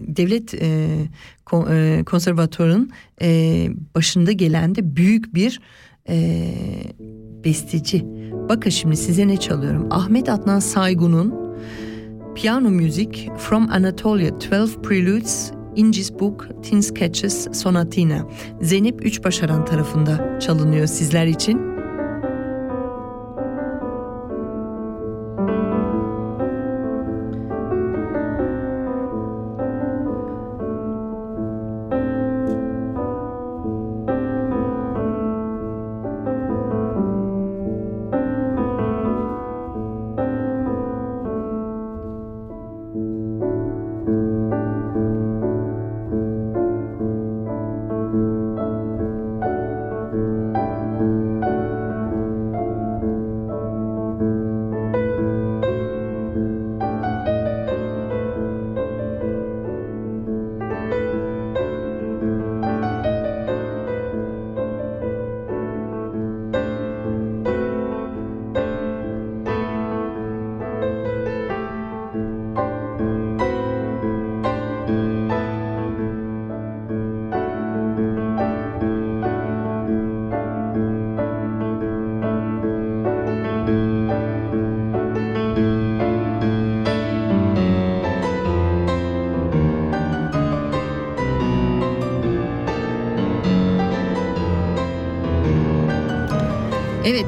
devlet 0.00 0.54
e, 0.54 0.88
e, 1.52 2.02
konservatuarın 2.06 2.90
e, 3.22 3.68
başında 3.94 4.32
gelen 4.32 4.74
de 4.74 4.96
büyük 4.96 5.34
bir 5.34 5.60
e, 6.08 6.54
besteci. 7.44 8.04
Bakın 8.48 8.70
şimdi 8.70 8.96
size 8.96 9.28
ne 9.28 9.36
çalıyorum. 9.36 9.86
Ahmet 9.90 10.28
Adnan 10.28 10.58
Saygun'un 10.58 11.34
Piyano 12.34 12.70
müzik 12.70 13.28
From 13.38 13.70
Anatolia 13.70 14.30
12 14.30 14.82
Preludes 14.82 15.59
Ingis 15.76 16.20
Book 16.20 16.48
Tin 16.62 16.80
Sketches 16.80 17.48
Sonatina 17.52 18.26
Zeynep 18.60 19.06
Üçbaşaran 19.06 19.64
tarafında 19.64 20.40
çalınıyor 20.40 20.86
sizler 20.86 21.26
için. 21.26 21.69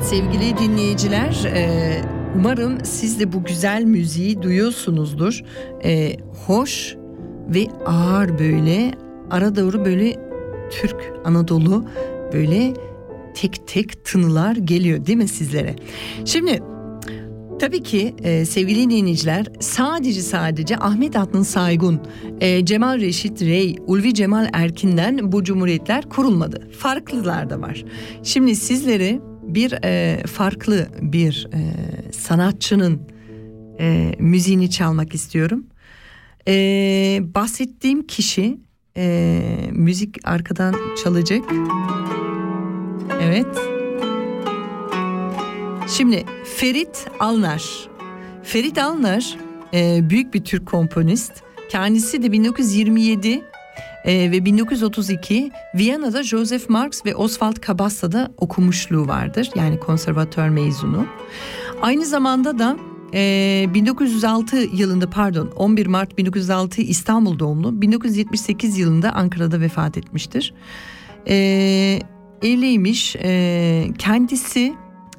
Sevgili 0.03 0.59
dinleyiciler 0.59 1.45
e, 1.55 1.65
umarım 2.37 2.85
siz 2.85 3.21
de 3.21 3.33
bu 3.33 3.45
güzel 3.45 3.83
müziği 3.85 4.43
duyuyorsunuzdur. 4.43 5.41
E, 5.85 6.17
hoş 6.47 6.97
ve 7.49 7.67
ağır 7.87 8.39
böyle 8.39 8.93
ara 9.31 9.57
doğru 9.57 9.85
böyle 9.85 10.17
Türk 10.71 11.13
Anadolu 11.25 11.85
böyle 12.33 12.75
tek 13.35 13.69
tek 13.69 14.05
tınılar 14.05 14.57
geliyor 14.57 15.07
değil 15.07 15.19
mi 15.19 15.29
sizlere? 15.29 15.77
Şimdi 16.25 16.63
Tabii 17.61 17.83
ki 17.83 18.15
e, 18.23 18.45
sevgili 18.45 18.91
dinleyiciler 18.91 19.47
sadece 19.61 20.21
sadece 20.21 20.77
Ahmet 20.77 21.17
Adnan 21.17 21.43
Saygun, 21.43 22.01
e, 22.41 22.65
Cemal 22.65 23.01
Reşit 23.01 23.43
Rey, 23.43 23.77
Ulvi 23.87 24.15
Cemal 24.15 24.49
Erkin'den 24.53 25.33
bu 25.33 25.45
cumhuriyetler 25.45 26.09
kurulmadı. 26.09 26.69
Farklılar 26.79 27.51
da 27.51 27.61
var. 27.61 27.85
Şimdi 28.23 28.57
sizlere 28.57 29.21
bir 29.43 29.75
e, 29.85 30.23
farklı 30.27 30.89
bir 31.01 31.49
e, 31.55 32.13
sanatçının 32.13 33.03
e, 33.81 34.15
müziğini 34.19 34.71
çalmak 34.71 35.15
istiyorum. 35.15 35.67
E, 36.49 36.55
bahsettiğim 37.23 38.07
kişi 38.07 38.59
e, 38.97 39.69
müzik 39.73 40.29
arkadan 40.29 40.75
çalacak. 41.05 41.45
Evet. 43.23 43.59
Şimdi 45.89 46.25
Ferit 46.57 47.07
Alnar. 47.21 47.89
Ferit 48.43 48.79
Alnar 48.79 49.37
e, 49.75 50.11
büyük 50.11 50.35
bir 50.35 50.45
Türk 50.45 50.67
komponist. 50.67 51.33
Kendisi 51.69 52.23
de 52.23 52.33
1927 52.33 53.43
e, 54.05 54.31
ve 54.31 54.45
1932 54.45 55.51
Viyana'da 55.75 56.23
Joseph 56.23 56.69
Marx 56.69 57.07
ve 57.07 57.15
Oswald 57.15 57.57
Kabassa'da 57.57 58.31
okumuşluğu 58.37 59.09
vardır. 59.09 59.51
Yani 59.55 59.81
konservatör 59.81 60.49
mezunu. 60.49 61.07
Aynı 61.83 62.07
zamanda 62.07 62.59
da 62.59 62.77
e, 63.15 63.67
1906 63.75 64.57
yılında 64.57 65.11
pardon 65.11 65.51
11 65.57 65.87
Mart 65.87 66.19
1906 66.19 66.83
İstanbul 66.83 67.39
doğumlu 67.39 67.83
1978 67.83 68.79
yılında 68.79 69.13
Ankara'da 69.13 69.61
vefat 69.61 69.99
etmiştir. 69.99 70.55
E, 71.29 71.35
evliymiş 72.43 73.17
e, 73.17 73.85
kendisi 73.99 74.75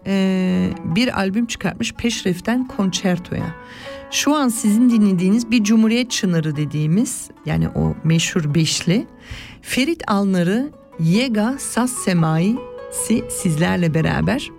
e, 0.07 0.69
bir 0.83 1.19
albüm 1.19 1.45
çıkartmış 1.45 1.93
Peşref'ten 1.93 2.67
Konçerto'ya. 2.67 3.55
Şu 4.13 4.35
an 4.35 4.47
sizin 4.47 4.89
dinlediğiniz 4.89 5.51
bir 5.51 5.63
Cumhuriyet 5.63 6.11
Çınarı 6.11 6.55
dediğimiz 6.55 7.29
yani 7.45 7.69
o 7.69 7.95
meşhur 8.03 8.53
beşli 8.55 9.07
Ferit 9.61 10.03
Alnar'ı 10.07 10.71
Yega 10.99 11.55
Sas 11.59 11.91
Semai'si 11.91 13.23
sizlerle 13.29 13.93
beraber 13.93 14.49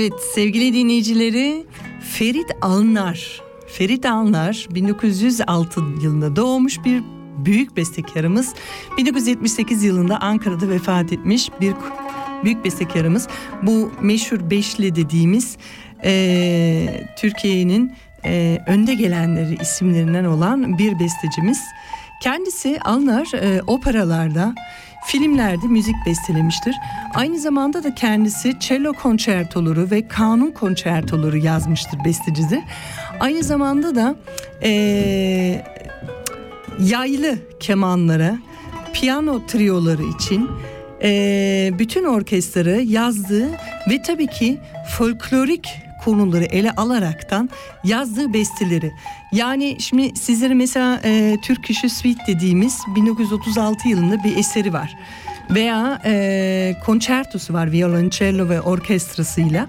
Evet 0.00 0.20
sevgili 0.34 0.74
dinleyicileri 0.74 1.66
Ferit 2.00 2.46
Alnar. 2.62 3.42
Ferit 3.66 4.06
Alnar 4.06 4.66
1906 4.70 5.80
yılında 5.80 6.36
doğmuş 6.36 6.84
bir 6.84 7.02
büyük 7.44 7.76
bestekarımız. 7.76 8.54
1978 8.96 9.84
yılında 9.84 10.20
Ankara'da 10.20 10.68
vefat 10.68 11.12
etmiş 11.12 11.50
bir 11.60 11.72
büyük 12.44 12.64
bestekarımız. 12.64 13.28
Bu 13.62 13.92
meşhur 14.02 14.50
beşli 14.50 14.96
dediğimiz 14.96 15.56
e, 16.04 17.06
Türkiye'nin 17.18 17.92
e, 18.24 18.58
önde 18.66 18.94
gelenleri 18.94 19.58
isimlerinden 19.62 20.24
olan 20.24 20.78
bir 20.78 20.98
bestecimiz. 20.98 21.60
Kendisi 22.22 22.80
Alnar 22.80 23.34
e, 23.34 23.62
operalarda, 23.66 24.54
filmlerde 25.06 25.66
müzik 25.66 25.94
bestelemiştir. 26.06 26.76
Aynı 27.14 27.38
zamanda 27.38 27.84
da 27.84 27.94
kendisi 27.94 28.60
cello 28.60 28.92
konçertoları 28.92 29.90
ve 29.90 30.08
kanun 30.08 30.50
konçertoları 30.50 31.38
yazmıştır 31.38 32.04
bestecidir. 32.04 32.60
Aynı 33.20 33.42
zamanda 33.42 33.94
da 33.94 34.16
e, 34.62 34.70
yaylı 36.80 37.38
kemanlara, 37.60 38.38
piyano 38.92 39.46
triyoları 39.46 40.02
için 40.02 40.50
e, 41.02 41.70
bütün 41.78 42.04
orkestrayı 42.04 42.86
yazdığı 42.86 43.50
ve 43.90 44.02
tabii 44.06 44.26
ki 44.26 44.58
folklorik 44.98 45.68
konuları 46.04 46.44
ele 46.44 46.70
alaraktan 46.70 47.50
yazdığı 47.84 48.32
besteleri. 48.32 48.92
Yani 49.32 49.76
şimdi 49.80 50.18
sizlere 50.18 50.54
mesela 50.54 51.00
e, 51.04 51.36
Türk 51.42 51.70
İşi 51.70 51.90
Suite 51.90 52.20
dediğimiz 52.26 52.78
1936 52.96 53.88
yılında 53.88 54.24
bir 54.24 54.36
eseri 54.36 54.72
var. 54.72 54.96
Veya 55.50 56.00
e, 56.04 56.74
konçertosu 56.86 57.54
var 57.54 57.72
violoncello 57.72 58.48
ve 58.48 58.60
orkestrasıyla. 58.60 59.66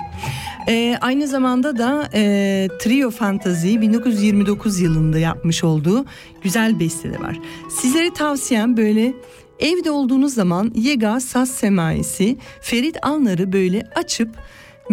E, 0.68 0.98
aynı 1.02 1.28
zamanda 1.28 1.78
da 1.78 2.10
e, 2.14 2.68
Trio 2.80 3.12
Fantazi 3.12 3.82
1929 3.82 4.80
yılında 4.80 5.20
yapmış 5.20 5.64
olduğu 5.64 6.06
güzel 6.42 6.80
besteleri 6.80 7.22
var. 7.22 7.40
Sizlere 7.70 8.14
tavsiyem 8.14 8.78
böyle 8.78 9.14
evde 9.60 9.92
olduğunuz 9.92 10.34
zaman 10.34 10.72
Yega 10.76 11.20
Saz 11.20 11.52
Semaisi 11.52 12.38
Ferit 12.62 12.98
Alnar'ı 13.02 13.54
böyle 13.54 13.84
açıp 13.96 14.30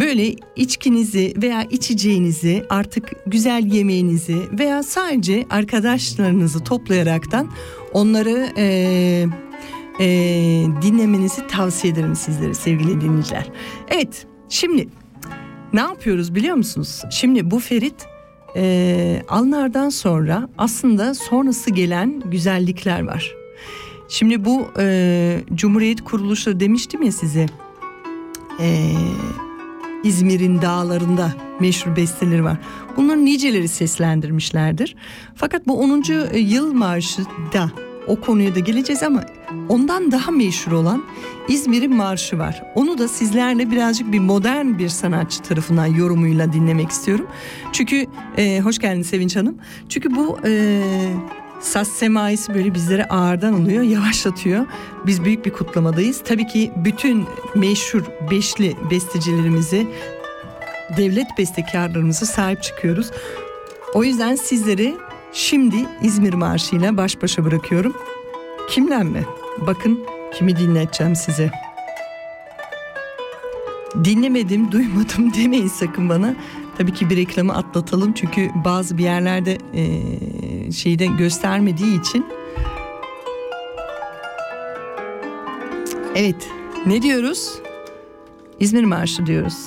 Böyle 0.00 0.34
içkinizi 0.56 1.34
veya 1.42 1.62
içeceğinizi 1.62 2.66
artık 2.70 3.12
güzel 3.26 3.66
yemeğinizi 3.66 4.38
veya 4.58 4.82
sadece 4.82 5.46
arkadaşlarınızı 5.50 6.64
toplayaraktan 6.64 7.50
onları 7.92 8.48
e, 8.56 8.64
e, 10.00 10.06
dinlemenizi 10.82 11.46
tavsiye 11.46 11.92
ederim 11.92 12.16
sizlere 12.16 12.54
sevgili 12.54 13.00
dinleyiciler. 13.00 13.50
Evet 13.88 14.26
şimdi 14.48 14.88
ne 15.72 15.80
yapıyoruz 15.80 16.34
biliyor 16.34 16.56
musunuz? 16.56 17.02
Şimdi 17.10 17.50
bu 17.50 17.58
Ferit 17.58 18.06
e, 18.56 19.22
Alnar'dan 19.28 19.88
sonra 19.88 20.48
aslında 20.58 21.14
sonrası 21.14 21.70
gelen 21.70 22.20
güzellikler 22.20 23.02
var. 23.06 23.34
Şimdi 24.08 24.44
bu 24.44 24.66
e, 24.78 25.40
Cumhuriyet 25.54 26.04
kuruluşu 26.04 26.60
demiştim 26.60 27.02
ya 27.02 27.12
size. 27.12 27.46
Eee 28.60 28.96
İzmir'in 30.04 30.62
dağlarında 30.62 31.32
meşhur 31.60 31.96
besteleri 31.96 32.44
var. 32.44 32.58
Bunların 32.96 33.24
niceleri 33.24 33.68
seslendirmişlerdir. 33.68 34.96
Fakat 35.34 35.66
bu 35.66 35.80
10. 35.80 36.02
yıl 36.34 36.72
marşı 36.72 37.22
da 37.52 37.70
o 38.06 38.20
konuya 38.20 38.54
da 38.54 38.58
geleceğiz 38.58 39.02
ama 39.02 39.24
ondan 39.68 40.12
daha 40.12 40.30
meşhur 40.30 40.72
olan 40.72 41.04
İzmir'in 41.48 41.96
marşı 41.96 42.38
var. 42.38 42.62
Onu 42.74 42.98
da 42.98 43.08
sizlerle 43.08 43.70
birazcık 43.70 44.12
bir 44.12 44.18
modern 44.18 44.78
bir 44.78 44.88
sanatçı 44.88 45.42
tarafından 45.42 45.86
yorumuyla 45.86 46.52
dinlemek 46.52 46.90
istiyorum. 46.90 47.26
Çünkü 47.72 48.06
e, 48.36 48.60
hoş 48.60 48.78
geldin 48.78 49.02
Sevinç 49.02 49.36
Hanım. 49.36 49.58
Çünkü 49.88 50.16
bu 50.16 50.38
e, 50.44 50.82
Saz 51.60 51.88
semaisi 51.88 52.54
böyle 52.54 52.74
bizlere 52.74 53.04
ağırdan 53.04 53.52
alıyor, 53.52 53.82
yavaşlatıyor. 53.82 54.66
Biz 55.06 55.24
büyük 55.24 55.46
bir 55.46 55.52
kutlamadayız. 55.52 56.22
Tabii 56.24 56.46
ki 56.46 56.72
bütün 56.76 57.26
meşhur 57.54 58.02
beşli 58.30 58.76
bestecilerimizi, 58.90 59.88
devlet 60.96 61.26
bestekarlarımızı 61.38 62.26
sahip 62.26 62.62
çıkıyoruz. 62.62 63.10
O 63.94 64.04
yüzden 64.04 64.34
sizleri 64.34 64.96
şimdi 65.32 65.76
İzmir 66.02 66.34
Marşı 66.34 66.76
ile 66.76 66.96
baş 66.96 67.22
başa 67.22 67.44
bırakıyorum. 67.44 67.96
Kimden 68.70 69.06
mi? 69.06 69.24
Bakın 69.66 70.00
kimi 70.34 70.56
dinleteceğim 70.56 71.16
size. 71.16 71.50
Dinlemedim, 74.04 74.72
duymadım 74.72 75.34
demeyin 75.34 75.68
sakın 75.68 76.08
bana. 76.08 76.34
Tabii 76.78 76.92
ki 76.92 77.10
bir 77.10 77.16
reklamı 77.16 77.56
atlatalım 77.56 78.12
çünkü 78.12 78.50
bazı 78.64 78.98
bir 78.98 79.02
yerlerde 79.02 79.58
e, 79.74 80.72
şeyde 80.72 81.06
göstermediği 81.06 82.00
için. 82.00 82.26
Evet, 86.14 86.48
ne 86.86 87.02
diyoruz? 87.02 87.58
İzmir 88.60 88.84
Marşı 88.84 89.26
diyoruz. 89.26 89.58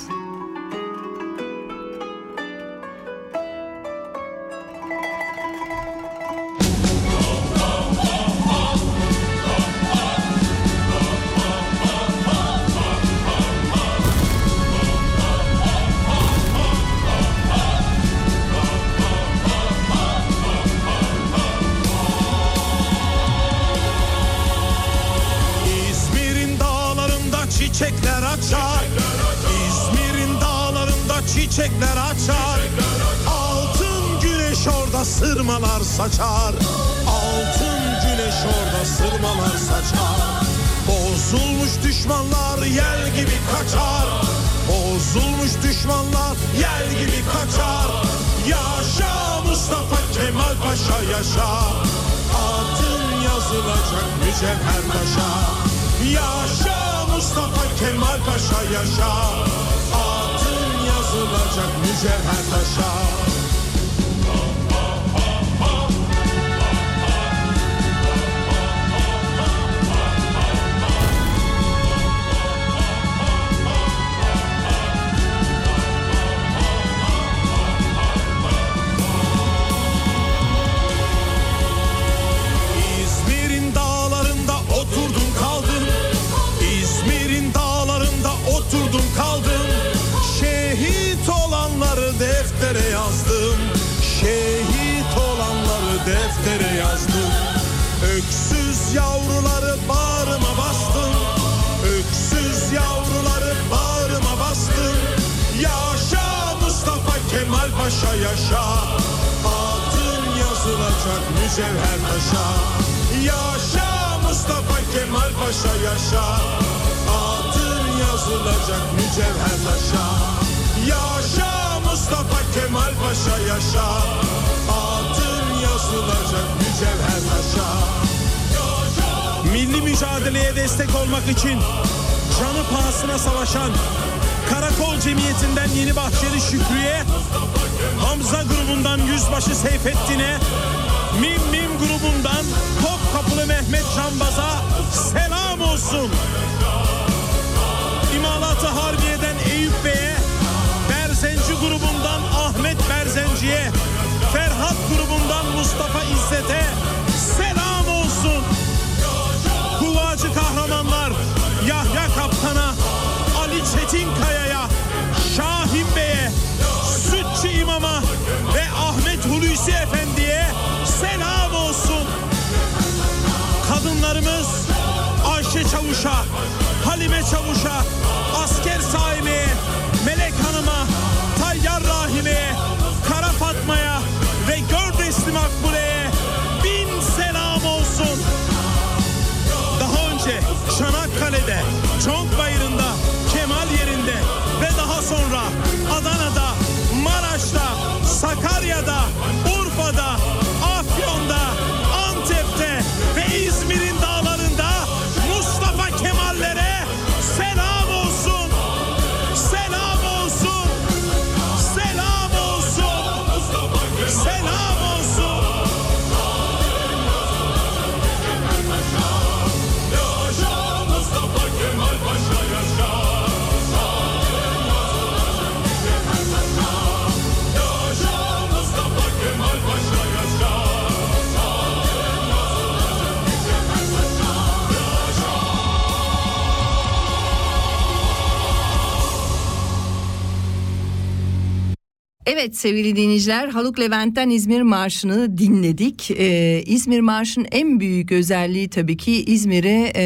Evet 242.41 242.57
sevgili 242.57 242.95
dinleyiciler 242.95 243.47
Haluk 243.47 243.79
Levent'ten 243.79 244.29
İzmir 244.29 244.61
Marşı'nı 244.61 245.37
dinledik. 245.37 246.11
Ee, 246.11 246.63
İzmir 246.65 246.99
Marşı'nın 246.99 247.47
en 247.51 247.79
büyük 247.79 248.11
özelliği 248.11 248.69
tabii 248.69 248.97
ki 248.97 249.23
İzmir'i 249.23 249.91
e, 249.95 250.03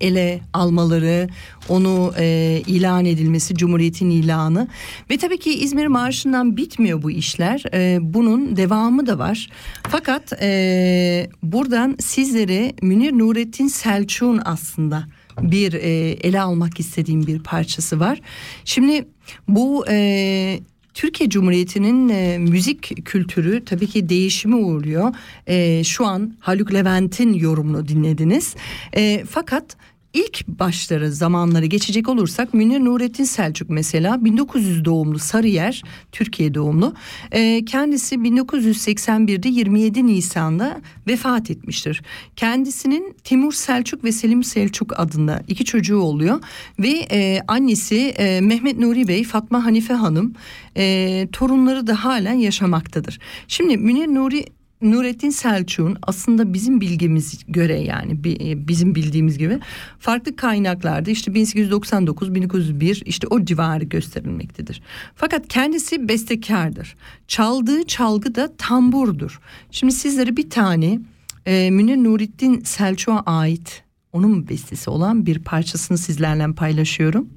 ele 0.00 0.40
almaları, 0.52 1.28
onu 1.68 2.12
e, 2.18 2.62
ilan 2.66 3.04
edilmesi, 3.04 3.54
Cumhuriyet'in 3.54 4.10
ilanı. 4.10 4.68
Ve 5.10 5.16
tabii 5.16 5.38
ki 5.38 5.54
İzmir 5.54 5.86
Marşı'ndan 5.86 6.56
bitmiyor 6.56 7.02
bu 7.02 7.10
işler. 7.10 7.62
E, 7.74 7.98
bunun 8.00 8.56
devamı 8.56 9.06
da 9.06 9.18
var. 9.18 9.48
Fakat 9.82 10.32
e, 10.42 11.30
buradan 11.42 11.96
sizlere 12.00 12.72
Münir 12.82 13.12
Nurettin 13.12 13.68
Selçuk'un 13.68 14.40
aslında 14.44 15.04
bir 15.40 15.72
e, 15.72 16.10
ele 16.10 16.40
almak 16.40 16.80
istediğim 16.80 17.26
bir 17.26 17.42
parçası 17.42 18.00
var. 18.00 18.20
Şimdi 18.64 19.08
bu 19.48 19.84
e, 19.88 20.60
Türkiye 20.94 21.30
Cumhuriyeti'nin 21.30 22.08
e, 22.08 22.38
müzik 22.38 23.06
kültürü 23.06 23.64
tabii 23.64 23.86
ki 23.86 24.08
değişime 24.08 24.56
uğruyor. 24.56 25.14
E, 25.46 25.84
şu 25.84 26.06
an 26.06 26.34
Haluk 26.40 26.74
Levent'in 26.74 27.32
yorumunu 27.32 27.88
dinlediniz. 27.88 28.54
E, 28.96 29.24
fakat 29.30 29.76
ilk 30.14 30.48
başları 30.48 31.12
zamanları 31.12 31.66
geçecek 31.66 32.08
olursak 32.08 32.54
Münir 32.54 32.80
Nurettin 32.80 33.24
Selçuk 33.24 33.70
mesela 33.70 34.24
1900 34.24 34.84
doğumlu 34.84 35.18
Sarıyer 35.18 35.82
Türkiye 36.12 36.54
doğumlu 36.54 36.94
E, 37.32 37.64
kendisi 37.64 38.14
1981'de 38.14 39.48
27 39.48 40.06
Nisan'da 40.06 40.80
vefat 41.06 41.50
etmiştir. 41.50 42.02
Kendisinin 42.36 43.16
Timur 43.24 43.52
Selçuk 43.52 44.04
ve 44.04 44.12
Selim 44.12 44.44
Selçuk 44.44 45.00
adında 45.00 45.42
iki 45.48 45.64
çocuğu 45.64 45.98
oluyor 45.98 46.40
ve 46.78 47.06
e, 47.10 47.40
annesi 47.48 47.96
e, 47.96 48.40
Mehmet 48.40 48.78
Nuri 48.78 49.08
Bey 49.08 49.24
Fatma 49.24 49.64
Hanife 49.64 49.94
Hanım 49.94 50.34
e, 50.76 51.28
torunları 51.32 51.86
da 51.86 52.04
halen 52.04 52.34
yaşamaktadır. 52.34 53.18
Şimdi 53.48 53.76
Münir 53.76 54.06
Nuri 54.06 54.44
Nurettin 54.84 55.30
Selçuk'un 55.30 55.96
aslında 56.02 56.52
bizim 56.52 56.80
bilgimiz 56.80 57.44
göre 57.48 57.80
yani 57.80 58.24
bi- 58.24 58.68
bizim 58.68 58.94
bildiğimiz 58.94 59.38
gibi 59.38 59.58
farklı 59.98 60.36
kaynaklarda 60.36 61.10
işte 61.10 61.34
1899 61.34 62.34
1901 62.34 63.02
işte 63.06 63.26
o 63.30 63.44
civarı 63.44 63.84
gösterilmektedir. 63.84 64.82
Fakat 65.14 65.48
kendisi 65.48 66.08
bestekardır. 66.08 66.96
Çaldığı 67.28 67.86
çalgı 67.86 68.34
da 68.34 68.52
tamburdur. 68.58 69.40
Şimdi 69.70 69.92
sizlere 69.92 70.36
bir 70.36 70.50
tane 70.50 70.98
e, 71.46 71.70
Münir 71.70 71.96
Nurettin 71.96 72.60
Selçuk'a 72.60 73.20
ait 73.20 73.82
onun 74.12 74.48
bestesi 74.48 74.90
olan 74.90 75.26
bir 75.26 75.38
parçasını 75.38 75.98
sizlerle 75.98 76.52
paylaşıyorum. 76.52 77.28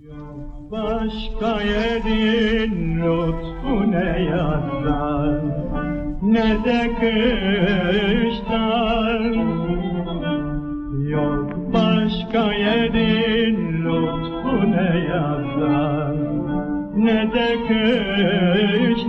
Başka 0.71 1.61
yerin 1.61 2.95
lütfu 2.97 3.91
ne 3.91 4.29
yazdan 4.31 5.66
ne 6.21 6.63
de 6.65 6.89
kıştan 6.99 8.13
Yok 11.09 11.47
başka 11.73 12.53
yerin 12.53 13.83
lütfu 13.83 14.71
ne 14.71 14.99
yazdan 15.09 16.17
ne 16.95 17.31
de 17.33 17.57
kıştan 17.67 19.07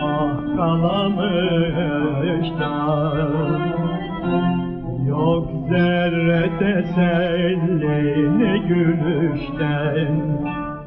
ah 0.02 0.38
kalamıştan 0.56 1.78
Yok 5.28 5.48
zerre 5.70 6.44
teselli 6.60 8.04
ne 8.40 8.54
gülüşten 8.58 10.14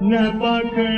Ne 0.01 0.41
bakıştan. 0.41 0.91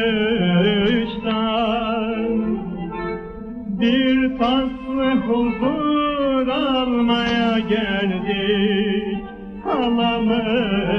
Bir 3.81 4.37
faslı 4.38 5.11
huzur 5.26 6.48
almaya 6.48 7.59
geldik 7.59 9.24
Kalamıştan 9.64 10.92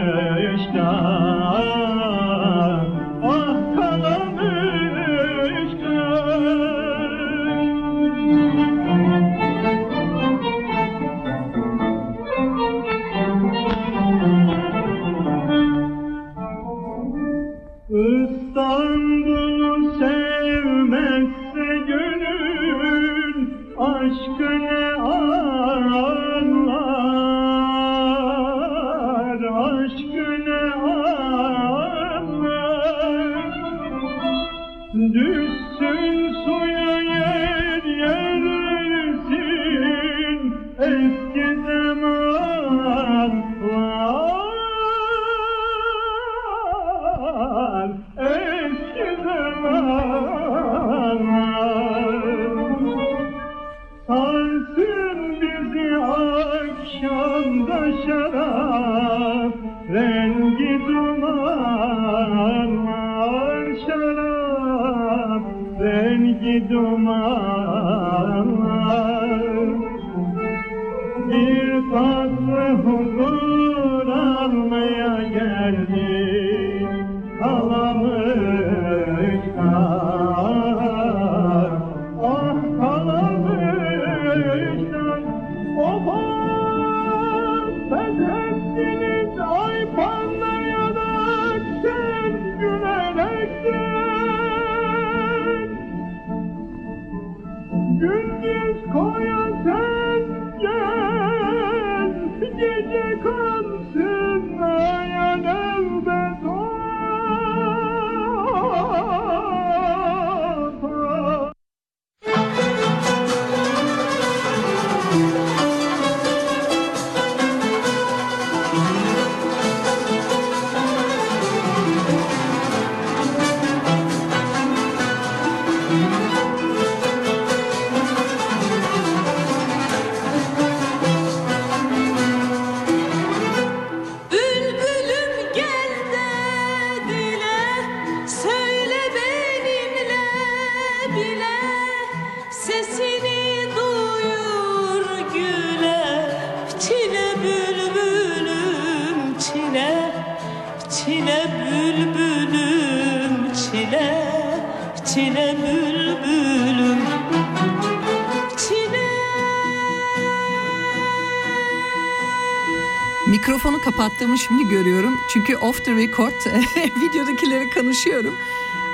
Kapattığımı 164.23 164.37
şimdi 164.37 164.67
görüyorum. 164.67 165.13
Çünkü 165.33 165.57
off 165.57 165.85
the 165.85 165.91
record 165.91 166.31
videodakileri 167.01 167.69
konuşuyorum. 167.69 168.33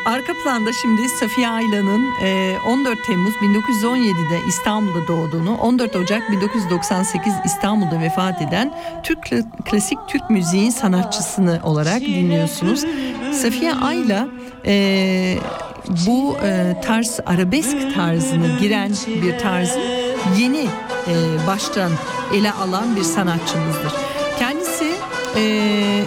Arka 0.05 0.34
planda 0.43 0.73
şimdi 0.73 1.09
Safiye 1.09 1.49
Aylan'ın 1.49 2.11
e, 2.23 2.57
14 2.67 3.05
Temmuz 3.07 3.34
1917'de 3.36 4.39
İstanbul'da 4.47 5.07
doğduğunu, 5.07 5.57
14 5.57 5.95
Ocak 5.95 6.32
1998 6.32 7.34
İstanbul'da 7.45 7.99
vefat 7.99 8.41
eden 8.41 8.73
Türk 9.03 9.19
kla- 9.19 9.63
klasik 9.65 9.99
Türk 10.07 10.30
müziğin 10.30 10.69
sanatçısını 10.69 11.59
olarak 11.63 12.01
dinliyorsunuz. 12.01 12.86
Safiye 13.34 13.73
Ayla 13.73 14.27
e, 14.65 15.38
bu 16.07 16.38
e, 16.43 16.82
tarz 16.86 17.19
arabesk 17.25 17.95
tarzını 17.95 18.59
giren 18.59 18.91
bir 19.23 19.39
tarzı 19.39 19.80
yeni 20.38 20.65
e, 21.07 21.47
baştan 21.47 21.91
ele 22.34 22.51
alan 22.51 22.95
bir 22.95 23.03
sanatçımızdır. 23.03 24.09
E, 25.39 26.03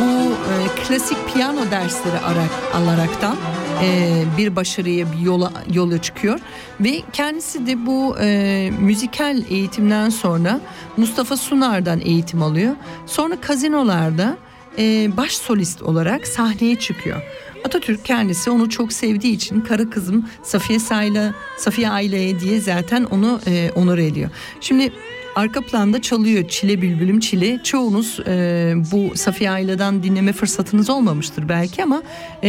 bu 0.00 0.32
e, 0.32 0.84
klasik 0.84 1.18
piyano 1.32 1.70
dersleri 1.70 2.18
arak, 2.18 2.50
alaraktan 2.74 3.36
e, 3.82 4.22
bir 4.38 4.56
başarıya 4.56 5.12
bir 5.12 5.18
yola 5.18 5.52
yola 5.72 6.02
çıkıyor 6.02 6.40
ve 6.80 7.02
kendisi 7.12 7.66
de 7.66 7.86
bu 7.86 8.16
e, 8.20 8.70
müzikal 8.80 9.42
eğitimden 9.50 10.08
sonra 10.08 10.60
Mustafa 10.96 11.36
Sunar'dan 11.36 12.00
eğitim 12.00 12.42
alıyor. 12.42 12.76
Sonra 13.06 13.40
kazinolarda 13.40 14.36
e, 14.78 15.16
baş 15.16 15.32
solist 15.32 15.82
olarak 15.82 16.26
sahneye 16.26 16.76
çıkıyor. 16.78 17.22
Atatürk 17.64 18.04
kendisi 18.04 18.50
onu 18.50 18.70
çok 18.70 18.92
sevdiği 18.92 19.34
için 19.34 19.60
karı 19.60 19.90
kızım 19.90 20.28
Safiye 20.42 20.78
Sayla, 20.78 21.34
Safiye 21.56 21.90
Aileye 21.90 22.40
diye 22.40 22.60
zaten 22.60 23.04
onu 23.04 23.40
e, 23.46 23.70
onur 23.74 23.98
ediyor. 23.98 24.30
Şimdi 24.60 24.92
arka 25.36 25.60
planda 25.60 26.02
çalıyor 26.02 26.48
Çile 26.48 26.82
Bülbülüm 26.82 27.20
Çile. 27.20 27.62
Çoğunuz 27.62 28.20
e, 28.26 28.74
bu 28.92 29.16
Safiye 29.16 29.50
Aila'dan 29.50 30.02
dinleme 30.02 30.32
fırsatınız 30.32 30.90
olmamıştır 30.90 31.48
belki 31.48 31.82
ama 31.82 32.02
e, 32.44 32.48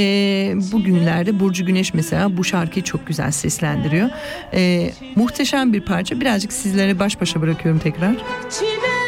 bugünlerde 0.72 1.40
Burcu 1.40 1.66
Güneş 1.66 1.94
mesela 1.94 2.38
bu 2.38 2.44
şarkıyı 2.44 2.84
çok 2.84 3.08
güzel 3.08 3.32
seslendiriyor. 3.32 4.10
E, 4.54 4.92
muhteşem 5.16 5.74
bir 5.74 5.82
parça. 5.82 6.22
Birazcık 6.22 6.54
sizlere 6.54 7.00
baş 7.00 7.22
başa 7.22 7.42
bırakıyorum 7.42 7.80
tekrar. 7.80 8.16
çile 8.50 9.03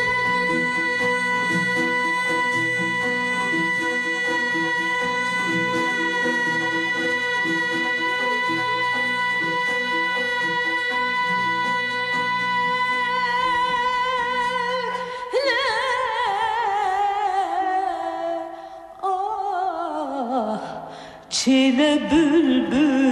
Çile 21.46 22.00
bülbülüm 22.12 23.05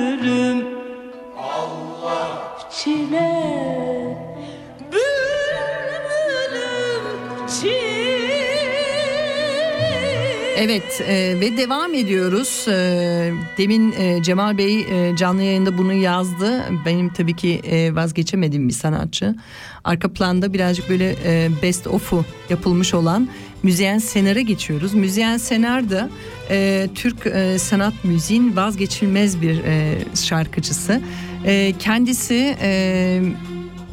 Evet 10.63 11.01
e, 11.07 11.39
ve 11.39 11.57
devam 11.57 11.93
ediyoruz. 11.93 12.67
E, 12.67 13.33
demin 13.57 13.91
e, 13.91 14.23
Cemal 14.23 14.57
Bey 14.57 14.79
e, 14.79 15.15
canlı 15.17 15.43
yayında 15.43 15.77
bunu 15.77 15.93
yazdı. 15.93 16.63
Benim 16.85 17.09
tabii 17.09 17.35
ki 17.35 17.61
e, 17.63 17.95
vazgeçemediğim 17.95 18.67
bir 18.67 18.73
sanatçı. 18.73 19.35
Arka 19.83 20.13
planda 20.13 20.53
birazcık 20.53 20.89
böyle 20.89 21.15
e, 21.25 21.49
best 21.61 21.87
of'u 21.87 22.25
yapılmış 22.49 22.93
olan 22.93 23.29
Müzeyyen 23.63 23.97
Sener'e 23.97 24.41
geçiyoruz. 24.41 24.93
Müzeyyen 24.93 25.37
Sener 25.37 25.89
de 25.89 26.09
e, 26.49 26.87
Türk 26.95 27.27
e, 27.27 27.59
sanat 27.59 27.93
müziğin 28.03 28.55
vazgeçilmez 28.55 29.41
bir 29.41 29.63
e, 29.63 29.95
şarkıcısı. 30.15 31.01
E, 31.45 31.73
kendisi... 31.79 32.57
E, 32.61 33.21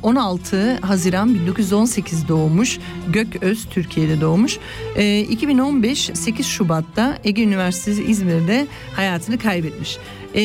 16 0.03 0.75
Haziran 0.77 1.35
1918 1.35 2.29
doğmuş. 2.29 2.79
Gököz 3.09 3.65
Türkiye'de 3.71 4.21
doğmuş. 4.21 4.59
Ee, 4.97 5.21
2015 5.21 6.11
8 6.15 6.47
Şubat'ta 6.47 7.19
Ege 7.25 7.43
Üniversitesi 7.43 8.05
İzmir'de 8.05 8.67
hayatını 8.97 9.39
kaybetmiş. 9.39 9.99
Ee, 10.35 10.41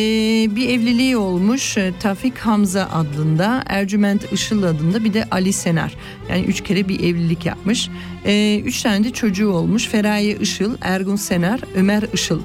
bir 0.56 0.70
evliliği 0.70 1.18
olmuş 1.18 1.78
e, 1.78 1.94
Tafik 2.00 2.38
Hamza 2.38 2.90
adında 2.94 3.64
Ercüment 3.68 4.34
Işıl 4.34 4.64
adında 4.64 5.04
bir 5.04 5.14
de 5.14 5.26
Ali 5.32 5.54
Senar 5.54 5.96
yani 6.30 6.44
üç 6.46 6.62
kere 6.62 6.88
bir 6.88 7.00
evlilik 7.00 7.46
yapmış 7.46 7.90
Ee, 8.26 8.62
üç 8.66 8.82
tane 8.82 9.04
de 9.04 9.10
çocuğu 9.10 9.50
olmuş 9.50 9.88
Feraye 9.88 10.36
Işıl 10.36 10.78
Ergun 10.82 11.16
Senar 11.16 11.60
Ömer 11.76 12.04
Işıl 12.14 12.42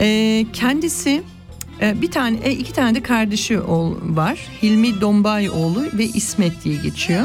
Ee, 0.00 0.46
kendisi 0.52 1.22
Bir 1.80 2.10
tane, 2.10 2.38
e, 2.44 2.52
iki 2.52 2.72
tane 2.72 2.94
de 2.94 3.02
kardeşi 3.02 3.60
var. 4.02 4.38
Hilmi 4.62 5.00
Dombayoğlu 5.00 5.84
ve 5.98 6.04
İsmet 6.04 6.64
diye 6.64 6.76
geçiyor. 6.76 7.24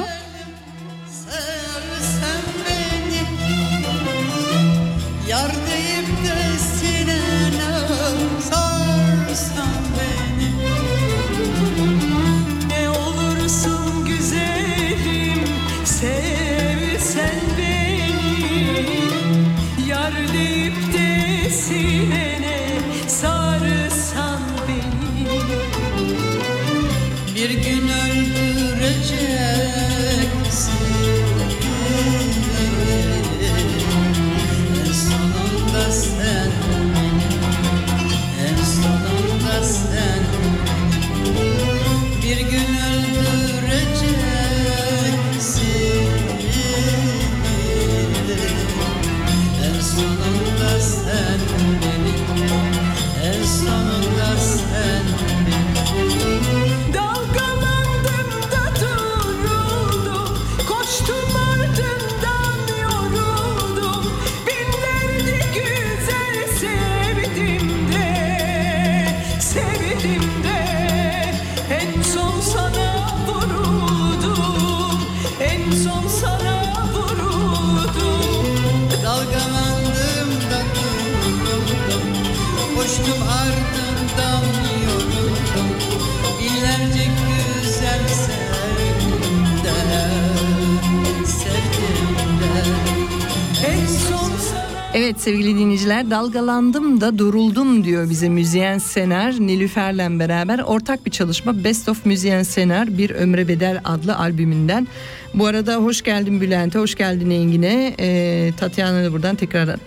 Dalgalandım 96.33 97.01
da 97.01 97.17
duruldum 97.17 97.83
diyor 97.83 98.09
bize 98.09 98.29
Müzeyyen 98.29 98.77
Sener 98.77 99.39
Nilüfer'le 99.39 100.19
beraber 100.19 100.59
ortak 100.59 101.05
bir 101.05 101.11
çalışma 101.11 101.63
Best 101.63 101.89
of 101.89 102.05
Müzeyyen 102.05 102.43
Sener 102.43 102.97
Bir 102.97 103.09
Ömre 103.09 103.47
Bedel 103.47 103.81
adlı 103.83 104.17
albümünden. 104.17 104.87
Bu 105.33 105.45
arada 105.45 105.75
hoş 105.75 106.01
geldin 106.01 106.41
Bülent'e 106.41 106.79
hoş 106.79 106.95
geldin 106.95 107.29
Engin'e 107.29 107.95
ee, 107.99 108.51
Tatyana'ya 108.57 109.05
da 109.05 109.13
buradan 109.13 109.35
tekrar 109.35 109.79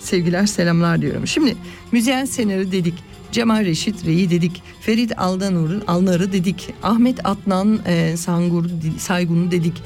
sevgiler 0.00 0.46
selamlar 0.46 1.02
diyorum. 1.02 1.26
Şimdi 1.26 1.56
Müzeyyen 1.92 2.24
Sener'i 2.24 2.72
dedik. 2.72 2.94
Cemal 3.32 3.64
Reşit 3.64 4.06
Rey'i 4.06 4.30
dedik. 4.30 4.62
Ferit 4.80 5.18
Aldanur'u 5.18 5.82
Alnar'ı 5.86 6.32
dedik. 6.32 6.74
Ahmet 6.82 7.26
Adnan 7.26 7.80
e, 7.86 8.16
Sangur 8.16 8.64
Saygun'u 8.98 9.50
dedik. 9.50 9.82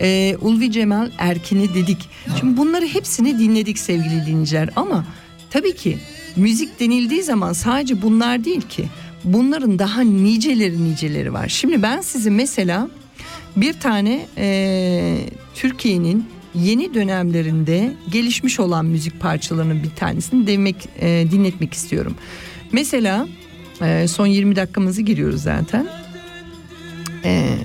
E, 0.00 0.36
Ulvi 0.40 0.72
Cemal 0.72 1.10
Erkin'i 1.18 1.74
dedik. 1.74 2.08
Şimdi 2.40 2.56
bunları 2.56 2.86
hepsini 2.86 3.38
dinledik 3.38 3.78
sevgili 3.78 4.26
dinleyiciler 4.26 4.70
ama 4.76 5.04
tabii 5.50 5.76
ki 5.76 5.98
müzik 6.36 6.80
denildiği 6.80 7.22
zaman 7.22 7.52
sadece 7.52 8.02
bunlar 8.02 8.44
değil 8.44 8.60
ki. 8.60 8.84
Bunların 9.24 9.78
daha 9.78 10.00
niceleri 10.00 10.84
niceleri 10.84 11.32
var. 11.32 11.48
Şimdi 11.48 11.82
ben 11.82 12.00
size 12.00 12.30
mesela 12.30 12.88
bir 13.56 13.72
tane 13.72 14.26
e, 14.36 15.18
Türkiye'nin 15.54 16.26
yeni 16.54 16.94
dönemlerinde 16.94 17.92
gelişmiş 18.12 18.60
olan 18.60 18.84
müzik 18.86 19.20
parçalarının 19.20 19.82
bir 19.82 19.90
tanesini 19.90 20.46
demek 20.46 20.88
e, 21.00 21.26
dinletmek 21.30 21.74
istiyorum. 21.74 22.14
Mesela 22.72 23.28
e, 23.82 24.08
son 24.08 24.26
20 24.26 24.56
dakikamızı 24.56 25.02
giriyoruz 25.02 25.42
zaten. 25.42 25.88
E, 27.24 27.58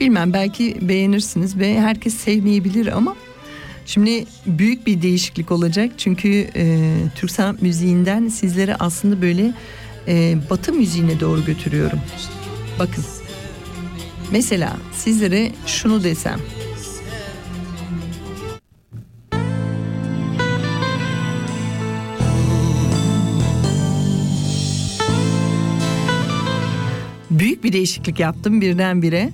bilmem 0.00 0.32
belki 0.32 0.76
beğenirsiniz 0.80 1.58
ve 1.58 1.80
herkes 1.80 2.14
sevmeyebilir 2.14 2.86
ama 2.86 3.16
şimdi 3.88 4.26
büyük 4.46 4.86
bir 4.86 5.02
değişiklik 5.02 5.52
olacak 5.52 5.90
çünkü 5.96 6.46
e, 6.56 6.94
Türk 7.14 7.30
sanat 7.30 7.62
müziğinden 7.62 8.28
sizlere 8.28 8.76
aslında 8.76 9.22
böyle 9.22 9.52
e, 10.08 10.36
Batı 10.50 10.72
müziğine 10.72 11.20
doğru 11.20 11.44
götürüyorum. 11.44 12.00
Bakın. 12.78 13.04
Mesela 14.32 14.76
sizlere 14.92 15.52
şunu 15.66 16.04
desem. 16.04 16.40
Büyük 27.30 27.64
bir 27.64 27.72
değişiklik 27.72 28.20
yaptım 28.20 28.60
birdenbire. 28.60 29.30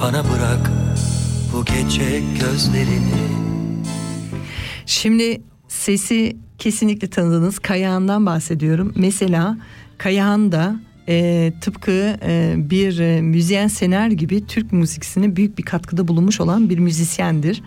Bana 0.00 0.24
bırak 0.24 0.70
bu 1.52 1.64
gece 1.64 2.22
gözlerini 2.40 3.28
Şimdi 4.86 5.42
sesi 5.68 6.36
kesinlikle 6.58 7.10
tanıdığınız 7.10 7.58
Kayahan'dan 7.58 8.26
bahsediyorum. 8.26 8.92
Mesela 8.96 9.58
Kayahan 9.98 10.52
da 10.52 10.80
e, 11.08 11.52
tıpkı 11.60 12.16
e, 12.22 12.54
bir 12.56 12.98
e, 12.98 13.22
müzisyen 13.22 13.68
Sener 13.68 14.08
gibi 14.10 14.46
Türk 14.46 14.72
müziksine 14.72 15.36
büyük 15.36 15.58
bir 15.58 15.62
katkıda 15.62 16.08
bulunmuş 16.08 16.40
olan 16.40 16.70
bir 16.70 16.78
müzisyendir. 16.78 17.62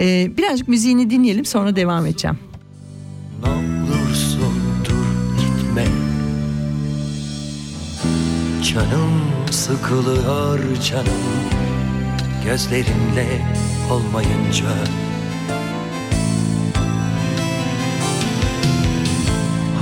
E, 0.00 0.36
birazcık 0.36 0.68
müziğini 0.68 1.10
dinleyelim 1.10 1.44
sonra 1.44 1.76
devam 1.76 2.06
edeceğim. 2.06 2.38
Ne 3.44 3.50
olursun 3.50 4.54
dur 4.84 5.06
gitme 5.40 5.84
Canım 8.72 9.10
sıkılıyor 9.50 10.80
canım 10.80 11.61
Gözlerinle 12.44 13.26
olmayınca. 13.90 14.66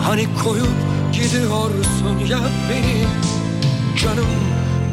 Hani 0.05 0.27
koyup 0.45 0.69
gidiyorsun 1.13 2.19
ya 2.31 2.39
beni? 2.71 3.05
Canım, 4.03 4.27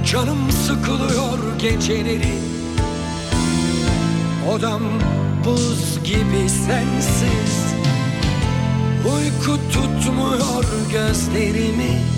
canım 0.06 0.52
sıkılıyor 0.52 1.60
geceleri. 1.60 2.40
Odam 4.52 4.82
buz 5.46 6.04
gibi 6.04 6.50
sensiz. 6.50 7.74
Uyku 9.06 9.60
tutmuyor 9.72 10.66
gözlerimi 10.92 12.17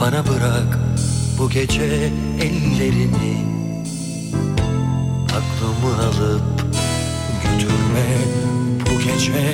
bana 0.00 0.26
bırak 0.26 0.78
bu 1.38 1.50
gece 1.50 2.12
ellerini. 2.40 3.46
Aklımı 5.24 6.04
alıp 6.06 6.42
götürme 7.42 8.06
bu 8.80 8.98
gece. 8.98 9.52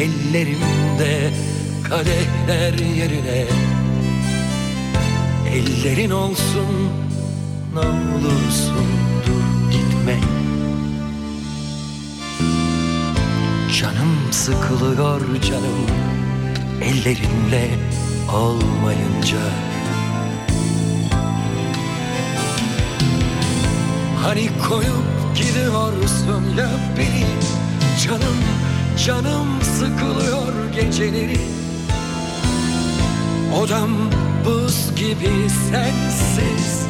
Ellerimde 0.00 1.30
kadehler 1.88 2.72
yerine. 2.72 3.46
Ellerin 5.50 6.10
olsun 6.10 6.90
ne 7.74 7.80
olursun 7.80 8.86
dur 9.26 9.70
gitme 9.72 10.35
Canım 13.86 14.32
sıkılıyor 14.32 15.20
canım 15.40 15.86
Ellerinle 16.82 17.70
olmayınca 18.34 19.38
Hani 24.22 24.48
koyup 24.68 25.36
gidiyorsun 25.36 26.56
ya 26.58 26.70
beni? 26.98 27.26
Canım, 28.04 28.36
canım 29.06 29.62
sıkılıyor 29.62 30.72
geceleri. 30.74 31.40
Odam 33.62 33.90
buz 34.44 34.94
gibi 34.96 35.50
sensiz. 35.70 36.86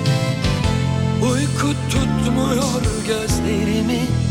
Uyku 1.23 1.75
tutmuyor 1.91 2.83
gözlerimi 3.07 4.26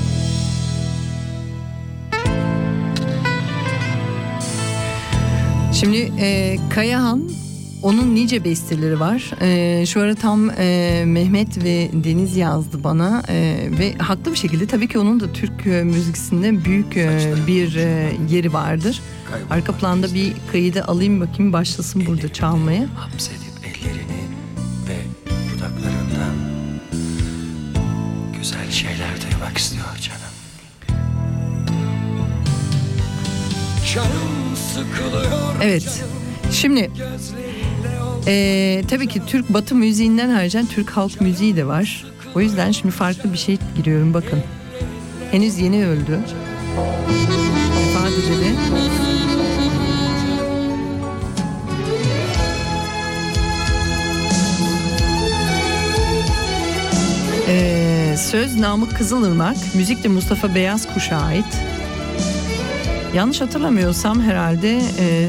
Şimdi 5.75 6.11
e, 6.19 6.57
Kayahan 6.69 7.29
onun 7.83 8.15
nice 8.15 8.43
besteleri 8.43 8.99
var. 8.99 9.31
E, 9.41 9.85
şu 9.85 10.01
ara 10.01 10.15
tam 10.15 10.49
e, 10.49 11.03
Mehmet 11.05 11.63
ve 11.63 11.89
Deniz 11.93 12.37
yazdı 12.37 12.83
bana 12.83 13.23
e, 13.29 13.67
ve 13.79 13.93
haklı 13.97 14.31
bir 14.31 14.37
şekilde 14.37 14.67
tabii 14.67 14.87
ki 14.87 14.99
onun 14.99 15.19
da 15.19 15.33
Türk 15.33 15.67
e, 15.67 15.83
müziğinde 15.83 16.65
büyük 16.65 16.97
e, 16.97 17.33
bir 17.47 17.75
e, 17.75 18.11
yeri 18.29 18.53
vardır. 18.53 19.01
Arka 19.49 19.71
planda 19.71 20.13
bir 20.13 20.33
kaydı 20.51 20.83
alayım 20.83 21.21
bakayım 21.21 21.53
başlasın 21.53 22.05
burada 22.05 22.33
çalmaya. 22.33 22.85
Hapsedip 22.95 23.54
Evet. 35.61 36.03
Şimdi 36.51 36.91
e, 38.27 38.81
tabii 38.89 39.07
ki 39.07 39.21
Türk 39.27 39.53
Batı 39.53 39.75
müziğinden 39.75 40.29
haricen 40.29 40.65
Türk 40.65 40.89
halk 40.89 41.21
müziği 41.21 41.55
de 41.55 41.67
var. 41.67 42.05
O 42.35 42.41
yüzden 42.41 42.71
şimdi 42.71 42.93
farklı 42.93 43.33
bir 43.33 43.37
şey 43.37 43.57
giriyorum 43.77 44.13
bakın. 44.13 44.43
Henüz 45.31 45.59
yeni 45.59 45.87
öldü. 45.87 46.19
Edildi. 48.15 48.55
Ee, 57.47 58.15
söz 58.17 58.55
Namık 58.55 58.97
Kızılırmak, 58.97 59.57
müzik 59.75 60.03
de 60.03 60.07
Mustafa 60.07 60.55
Beyaz 60.55 60.93
Kuş'a 60.93 61.17
ait. 61.17 61.45
Yanlış 63.15 63.41
hatırlamıyorsam 63.41 64.21
herhalde 64.21 64.81
e, 64.99 65.27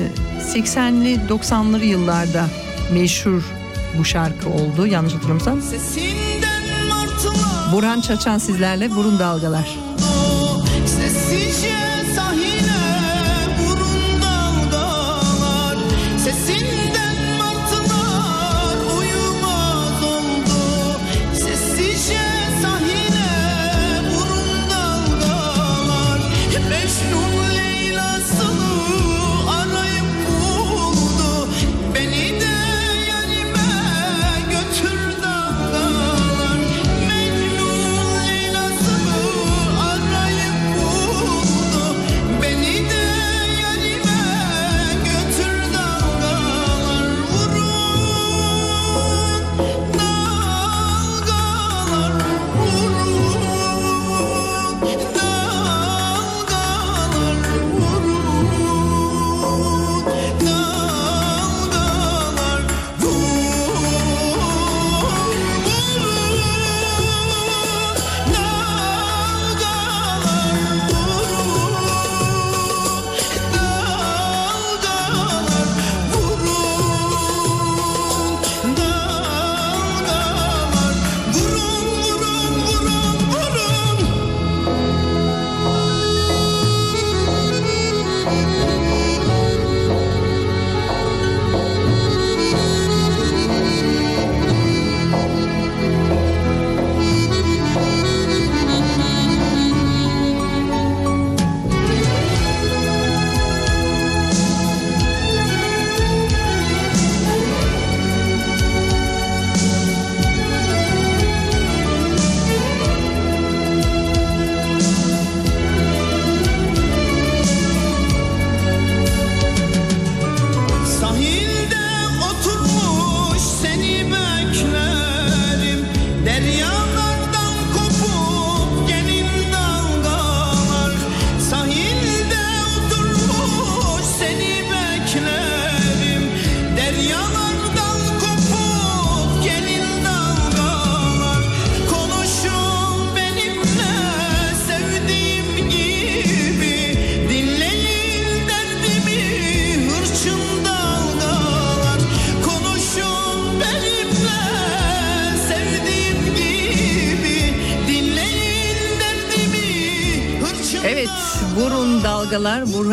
80'li 0.55 1.21
90'lı 1.29 1.85
yıllarda 1.85 2.47
meşhur 2.93 3.43
bu 3.99 4.05
şarkı 4.05 4.49
oldu. 4.49 4.87
Yanlış 4.87 5.15
hatırlamıyorsam. 5.15 5.61
Burhan 7.73 8.01
Çaçan 8.01 8.39
sizlerle 8.39 8.91
Burun 8.91 9.19
Dalgalar. 9.19 9.86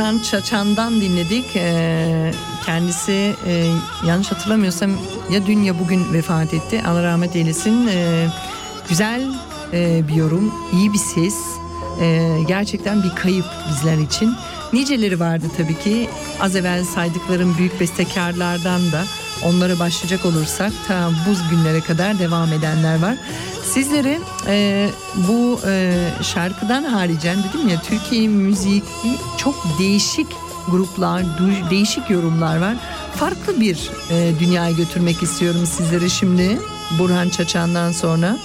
Burhan 0.03 0.19
Çaçan'dan 0.19 1.01
dinledik. 1.01 1.45
Ee, 1.55 2.31
kendisi 2.65 3.35
e, 3.47 3.65
yanlış 4.07 4.31
hatırlamıyorsam 4.31 4.91
ya 5.31 5.45
dün 5.45 5.63
ya 5.63 5.79
bugün 5.79 6.13
vefat 6.13 6.53
etti. 6.53 6.81
Allah 6.87 7.03
rahmet 7.03 7.35
eylesin. 7.35 7.87
Ee, 7.87 8.27
güzel 8.89 9.21
e, 9.73 10.07
bir 10.07 10.13
yorum, 10.13 10.53
iyi 10.73 10.93
bir 10.93 10.97
ses. 10.97 11.35
Ee, 12.01 12.37
gerçekten 12.47 13.03
bir 13.03 13.15
kayıp 13.15 13.45
bizler 13.69 13.97
için. 13.97 14.35
Niceleri 14.73 15.19
vardı 15.19 15.45
tabii 15.57 15.79
ki. 15.79 16.09
Az 16.39 16.55
evvel 16.55 16.83
saydıklarım 16.83 17.57
büyük 17.57 17.79
bestekarlardan 17.79 18.91
da 18.91 19.03
onlara 19.43 19.79
başlayacak 19.79 20.25
olursak 20.25 20.71
ta 20.87 21.09
buz 21.27 21.49
günlere 21.49 21.81
kadar 21.81 22.19
devam 22.19 22.53
edenler 22.53 23.01
var. 23.01 23.15
Sizlere 23.73 24.19
e, 24.47 24.89
bu 25.15 25.59
e, 25.67 25.93
şarkıdan 26.21 26.83
haricen 26.83 27.37
dedim 27.43 27.67
ya 27.67 27.81
Türkiye 27.81 28.27
müziği 28.27 28.83
çok 29.37 29.55
değişik 29.79 30.27
gruplar, 30.71 31.23
değişik 31.69 32.09
yorumlar 32.09 32.61
var. 32.61 32.75
Farklı 33.15 33.59
bir 33.61 33.89
e, 34.11 34.39
dünyaya 34.39 34.71
götürmek 34.71 35.23
istiyorum 35.23 35.65
sizlere 35.65 36.09
şimdi 36.09 36.59
Burhan 36.99 37.29
Çaçan'dan 37.29 37.91
sonra. 37.91 38.37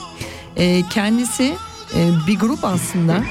E, 0.57 0.83
kendisi 0.91 1.57
e, 1.95 2.11
bir 2.26 2.39
grup 2.39 2.64
aslında. 2.64 3.24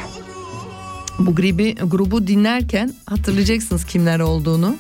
Bu 1.20 1.36
grubu, 1.36 1.90
grubu 1.90 2.28
dinlerken 2.28 2.94
hatırlayacaksınız 3.06 3.86
kimler 3.86 4.20
olduğunu. 4.20 4.76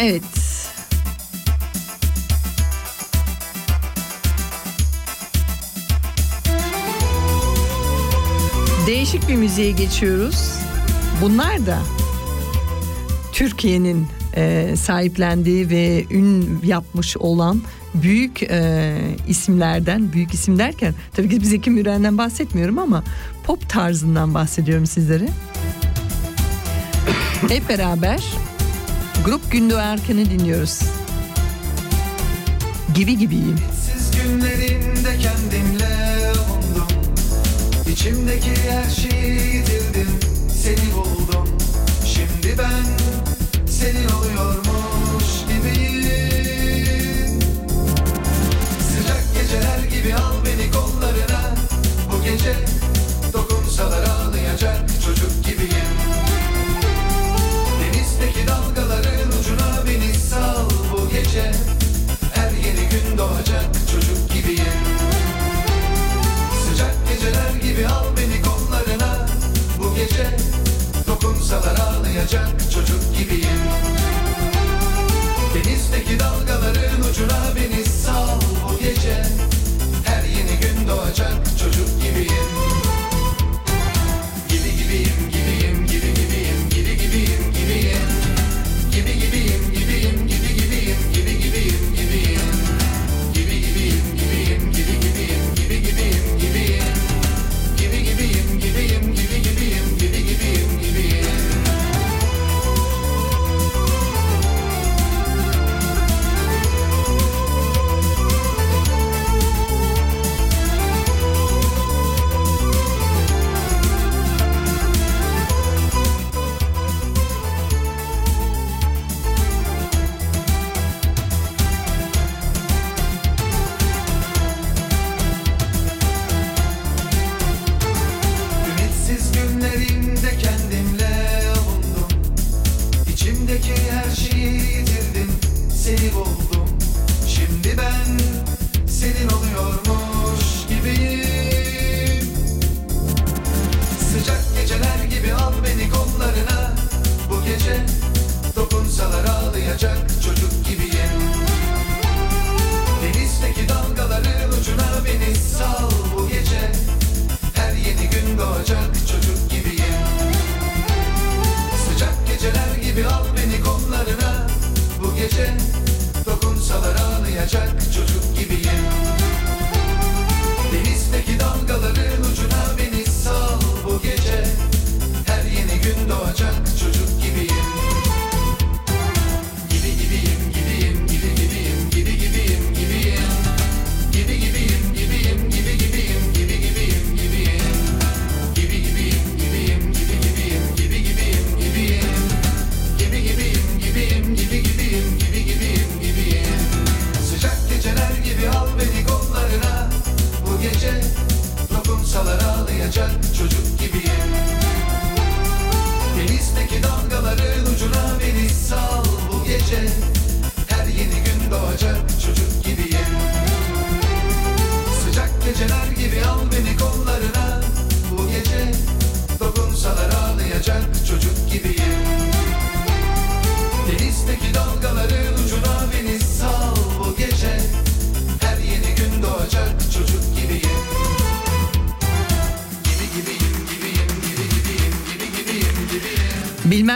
Evet. 0.00 0.47
Değişik 8.88 9.28
bir 9.28 9.36
müziğe 9.36 9.70
geçiyoruz. 9.70 10.52
Bunlar 11.22 11.66
da 11.66 11.78
Türkiye'nin 13.32 14.06
e, 14.36 14.74
sahiplendiği 14.76 15.70
ve 15.70 16.04
ün 16.10 16.60
yapmış 16.64 17.16
olan 17.16 17.62
büyük 17.94 18.42
e, 18.42 18.94
isimlerden, 19.28 20.12
büyük 20.12 20.34
isim 20.34 20.58
derken 20.58 20.94
tabii 21.16 21.28
ki 21.28 21.40
biz 21.40 21.48
Zeki 21.48 21.70
Müren'den 21.70 22.18
bahsetmiyorum 22.18 22.78
ama 22.78 23.04
pop 23.44 23.68
tarzından 23.68 24.34
bahsediyorum 24.34 24.86
sizlere. 24.86 25.28
Hep 27.48 27.68
beraber 27.68 28.24
Grup 29.24 29.52
Gündoğan 29.52 29.84
Erken'i 29.84 30.30
dinliyoruz. 30.30 30.80
Gibi 32.94 33.18
gibiyim. 33.18 33.56
Siz 33.86 34.10
günlerimde 34.10 34.77
İçimdeki 38.08 38.50
her 38.70 38.90
şeyi 38.90 39.56
yitirdim 39.56 40.08
Seni 40.62 40.94
buldum. 40.94 41.48
Şimdi 42.06 42.58
ben 42.58 43.27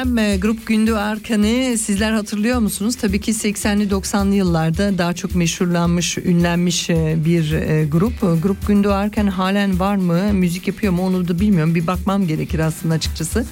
e, 0.02 0.36
grup 0.36 0.66
Gündü 0.66 0.92
Arkan'ı 0.92 1.78
sizler 1.78 2.12
hatırlıyor 2.12 2.58
musunuz? 2.58 2.96
Tabii 2.96 3.20
ki 3.20 3.32
80'li 3.32 3.88
90'lı 3.88 4.34
yıllarda 4.34 4.98
daha 4.98 5.12
çok 5.12 5.34
meşhurlanmış, 5.34 6.18
ünlenmiş 6.18 6.90
e, 6.90 7.16
bir 7.24 7.52
e, 7.52 7.84
grup. 7.84 8.42
Grup 8.42 8.66
Gündü 8.66 8.88
Arkan 8.88 9.26
halen 9.26 9.80
var 9.80 9.96
mı? 9.96 10.32
Müzik 10.32 10.68
yapıyor 10.68 10.92
mu? 10.92 11.06
Onu 11.06 11.28
da 11.28 11.40
bilmiyorum. 11.40 11.74
Bir 11.74 11.86
bakmam 11.86 12.26
gerekir 12.26 12.58
aslında 12.58 12.94
açıkçası. 12.94 13.44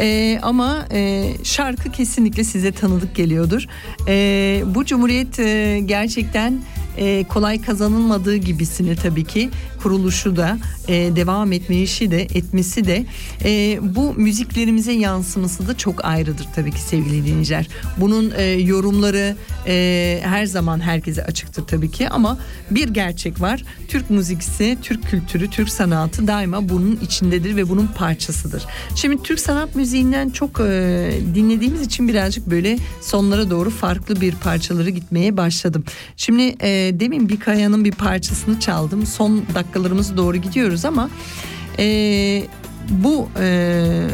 E, 0.00 0.38
ama 0.42 0.86
e, 0.92 1.32
şarkı 1.44 1.92
kesinlikle 1.92 2.44
size 2.44 2.72
tanıdık 2.72 3.14
geliyordur. 3.14 3.66
E, 4.08 4.62
bu 4.66 4.84
Cumhuriyet 4.84 5.38
e, 5.38 5.80
gerçekten 5.84 6.60
e, 6.96 7.24
kolay 7.24 7.60
kazanılmadığı 7.60 8.36
gibisini 8.36 8.96
tabii 8.96 9.24
ki 9.24 9.50
kuruluşu 9.82 10.36
da 10.36 10.58
e, 10.88 11.16
devam 11.16 11.52
etmesi 11.52 12.10
de 12.10 12.22
etmesi 12.22 12.84
de 12.84 13.06
e, 13.44 13.78
bu 13.82 14.14
müziklerimize 14.14 14.92
yansıması 14.92 15.68
da 15.68 15.76
çok 15.76 16.04
ayrıdır 16.04 16.46
tabii 16.54 16.70
ki 16.70 16.80
sevgili 16.80 17.26
dinleyiciler. 17.26 17.68
Bunun 17.96 18.32
e, 18.36 18.42
yorumları 18.44 19.36
e, 19.66 20.20
her 20.24 20.46
zaman 20.46 20.80
herkese 20.80 21.24
açıktır 21.24 21.64
tabii 21.66 21.90
ki 21.90 22.08
ama 22.08 22.38
bir 22.70 22.88
gerçek 22.88 23.40
var. 23.40 23.64
Türk 23.88 24.10
müziksi, 24.10 24.78
Türk 24.82 25.10
kültürü, 25.10 25.50
Türk 25.50 25.68
sanatı 25.68 26.26
daima 26.26 26.68
bunun 26.68 26.98
içindedir 27.02 27.56
ve 27.56 27.68
bunun 27.68 27.86
parçasıdır. 27.86 28.64
Şimdi 28.94 29.22
Türk 29.22 29.40
sanat 29.40 29.74
müziğinden 29.74 30.30
çok 30.30 30.60
e, 30.60 31.10
dinlediğimiz 31.34 31.80
için 31.80 32.08
birazcık 32.08 32.50
böyle 32.50 32.78
sonlara 33.00 33.50
doğru 33.50 33.70
farklı 33.70 34.20
bir 34.20 34.34
parçaları 34.34 34.90
gitmeye 34.90 35.36
başladım. 35.36 35.84
Şimdi 36.16 36.42
e, 36.42 37.00
demin 37.00 37.28
bir 37.28 37.40
kayanın 37.40 37.84
bir 37.84 37.92
parçasını 37.92 38.60
çaldım. 38.60 39.06
Son 39.06 39.44
dakikalarımıza 39.68 40.16
doğru 40.16 40.36
gidiyoruz 40.36 40.84
ama 40.84 41.10
e, 41.78 42.46
bu 42.90 43.28
e, 43.40 44.08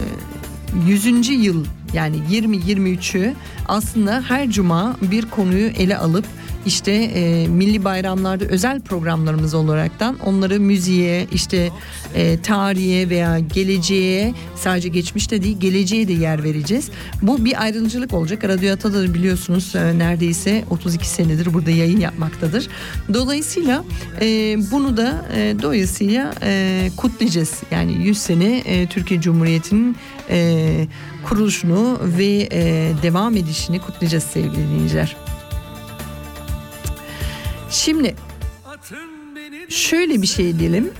100. 0.86 1.28
yıl 1.28 1.64
yani 1.92 2.16
20-23'ü 2.30 3.34
aslında 3.68 4.22
her 4.28 4.50
cuma 4.50 4.96
bir 5.02 5.30
konuyu 5.30 5.66
ele 5.66 5.96
alıp 5.96 6.24
işte 6.66 6.92
e, 6.92 7.48
milli 7.48 7.84
bayramlarda 7.84 8.44
özel 8.44 8.80
programlarımız 8.80 9.54
olaraktan 9.54 10.18
onları 10.18 10.60
müziğe 10.60 11.26
işte 11.32 11.70
e, 12.14 12.40
tarihe 12.40 13.10
veya 13.10 13.38
geleceğe 13.38 14.34
sadece 14.56 14.88
geçmişte 14.88 15.42
değil 15.42 15.60
geleceğe 15.60 16.08
de 16.08 16.12
yer 16.12 16.44
vereceğiz. 16.44 16.90
Bu 17.22 17.44
bir 17.44 17.62
ayrımcılık 17.62 18.14
olacak. 18.14 18.44
Radyo 18.44 18.72
Ata'da 18.72 19.14
biliyorsunuz 19.14 19.74
e, 19.74 19.98
neredeyse 19.98 20.64
32 20.70 21.08
senedir 21.08 21.54
burada 21.54 21.70
yayın 21.70 22.00
yapmaktadır. 22.00 22.68
Dolayısıyla 23.14 23.84
e, 24.20 24.26
bunu 24.70 24.96
da 24.96 25.24
e, 25.36 25.54
dolayısıyla 25.62 26.34
e, 26.42 26.90
kutlayacağız. 26.96 27.62
Yani 27.70 27.92
100 27.92 28.18
sene 28.18 28.58
e, 28.58 28.86
Türkiye 28.86 29.20
Cumhuriyeti'nin 29.20 29.96
e, 30.30 30.86
kuruluşunu 31.28 31.98
ve 32.18 32.48
e, 32.52 32.92
devam 33.02 33.36
edişini 33.36 33.78
kutlayacağız 33.78 34.24
sevgili 34.24 34.68
dinleyiciler. 34.68 35.16
Şimdi 37.70 38.14
şöyle 39.68 40.22
bir 40.22 40.26
şey 40.26 40.58
diyelim. 40.58 40.90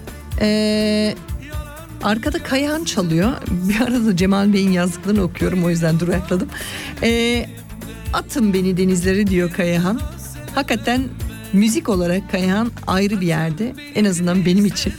Ee, 0.41 1.15
arkada 2.03 2.43
Kayahan 2.43 2.85
çalıyor. 2.85 3.33
Bir 3.51 3.81
arada 3.81 4.17
Cemal 4.17 4.53
Bey'in 4.53 4.71
yazdıklarını 4.71 5.23
okuyorum 5.23 5.65
o 5.65 5.71
yüzden 5.71 6.01
durakladım. 6.01 6.49
Ee, 7.03 7.47
atın 8.13 8.55
beni 8.55 8.77
denizlere 8.77 9.27
diyor 9.27 9.53
Kayahan. 9.53 10.01
Hakikaten 10.55 11.05
müzik 11.53 11.89
olarak 11.89 12.31
Kayahan 12.31 12.71
ayrı 12.87 13.21
bir 13.21 13.27
yerde. 13.27 13.75
En 13.95 14.05
azından 14.05 14.45
benim 14.47 14.67
için. 14.67 14.93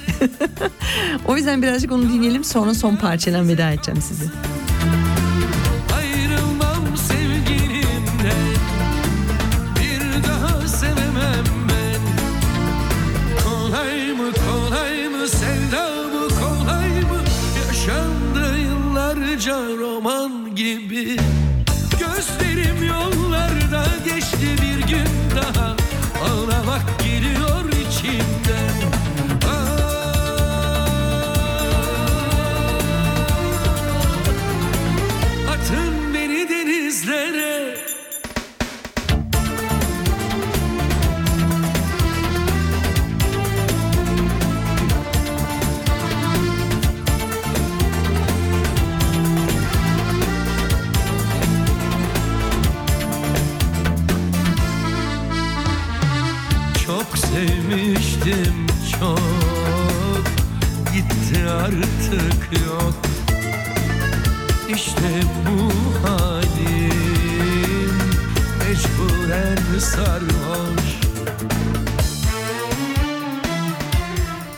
o 1.28 1.38
yüzden 1.38 1.62
birazcık 1.62 1.92
onu 1.92 2.10
dinleyelim 2.14 2.44
sonra 2.44 2.74
son 2.74 2.96
parçayla 2.96 3.48
veda 3.48 3.72
edeceğim 3.72 4.02
sizi. 4.02 4.26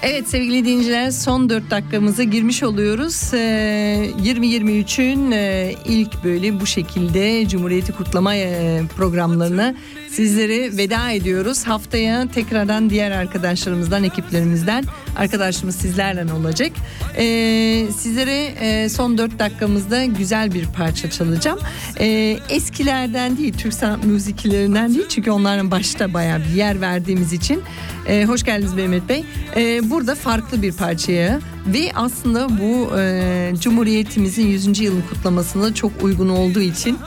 Evet 0.10 0.30
sevgili 0.30 0.66
dinleyiciler 0.66 1.12
son 1.12 1.49
4 1.49 1.72
dakikamıza 1.72 2.24
girmiş 2.24 2.64
oluyoruz. 2.64 3.34
Ee, 3.34 4.10
2023'ün 4.24 5.32
e, 5.32 5.76
ilk 5.86 6.24
böyle 6.24 6.60
bu 6.60 6.66
şekilde 6.66 7.47
Cumhuriyeti 7.47 7.91
kutlama 7.91 8.36
e, 8.36 8.82
programlarına 8.95 9.76
sizlere 10.18 10.78
veda 10.78 11.11
ediyoruz. 11.11 11.63
Haftaya 11.63 12.28
tekrardan 12.28 12.89
diğer 12.89 13.11
arkadaşlarımızdan, 13.11 14.03
ekiplerimizden 14.03 14.84
arkadaşımız 15.15 15.76
sizlerle 15.76 16.34
olacak. 16.34 16.72
Ee, 17.18 17.88
sizlere 17.97 18.45
e, 18.59 18.89
son 18.89 19.18
4 19.18 19.39
dakikamızda 19.39 20.05
güzel 20.05 20.53
bir 20.53 20.65
parça 20.65 21.09
çalacağım. 21.09 21.59
Ee, 21.99 22.39
eskilerden 22.49 23.38
değil, 23.38 23.53
Türk 23.57 23.74
sanat 23.74 24.03
müziklerinden 24.03 24.93
değil 24.93 25.05
çünkü 25.09 25.32
onların 25.32 25.72
başta 25.72 26.13
bayağı 26.13 26.39
bir 26.39 26.55
yer 26.55 26.82
verdiğimiz 26.82 27.34
için. 27.34 27.63
Ee, 28.07 28.26
hoş 28.26 28.43
geldiniz 28.43 28.74
Mehmet 28.74 29.09
Bey. 29.09 29.26
Ee, 29.55 29.89
burada 29.89 30.15
farklı 30.15 30.61
bir 30.61 30.74
parçaya 30.74 31.39
ve 31.68 31.91
aslında 31.95 32.49
bu 32.49 32.99
e, 32.99 33.53
Cumhuriyetimizin 33.59 34.47
100. 34.47 34.80
yılın 34.80 35.03
kutlamasına 35.09 35.74
çok 35.74 35.91
uygun 36.03 36.30
olduğu 36.30 36.61
için 36.61 36.97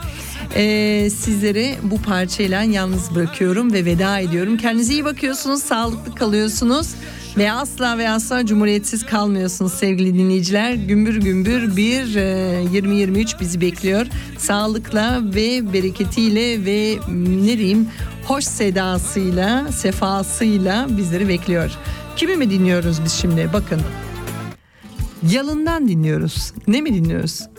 e, 0.55 1.09
sizleri 1.09 1.75
bu 1.83 2.01
parçayla 2.01 2.63
yalnız 2.63 3.15
bırakıyorum 3.15 3.73
ve 3.73 3.85
veda 3.85 4.19
ediyorum. 4.19 4.57
Kendinize 4.57 4.93
iyi 4.93 5.05
bakıyorsunuz, 5.05 5.63
sağlıklı 5.63 6.15
kalıyorsunuz 6.15 6.87
ve 7.37 7.51
asla 7.51 7.97
ve 7.97 8.09
asla 8.09 8.45
cumhuriyetsiz 8.45 9.05
kalmıyorsunuz 9.05 9.73
sevgili 9.73 10.13
dinleyiciler. 10.13 10.73
Gümbür 10.73 11.15
gümbür 11.15 11.75
bir 11.75 12.15
e, 12.15 12.63
2023 12.63 13.39
bizi 13.39 13.61
bekliyor. 13.61 14.07
Sağlıkla 14.37 15.21
ve 15.23 15.73
bereketiyle 15.73 16.65
ve 16.65 16.97
ne 17.47 17.57
diyeyim 17.57 17.87
hoş 18.25 18.43
sedasıyla, 18.43 19.71
sefasıyla 19.71 20.87
bizleri 20.97 21.27
bekliyor. 21.27 21.71
Kimi 22.15 22.35
mi 22.35 22.51
dinliyoruz 22.51 23.03
biz 23.03 23.13
şimdi? 23.13 23.49
Bakın. 23.53 23.81
Yalından 25.31 25.87
dinliyoruz. 25.87 26.53
Ne 26.67 26.81
mi 26.81 26.93
dinliyoruz? 26.93 27.50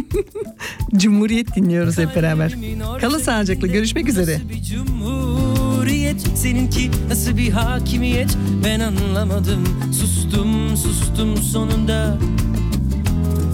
Cumhuriyet 0.96 1.56
dinliyoruz 1.56 1.98
hep 1.98 2.16
beraber. 2.16 2.56
Kalın 3.00 3.18
sağlıcakla 3.18 3.66
görüşmek 3.66 4.08
üzere. 4.08 4.40
cumhuriyet? 4.70 6.20
Seninki 6.34 6.90
nasıl 7.08 7.36
bir 7.36 7.50
hakimiyet? 7.50 8.36
Ben 8.64 8.80
anlamadım. 8.80 9.64
Sustum 9.92 10.76
sustum 10.76 11.36
sonunda. 11.36 12.18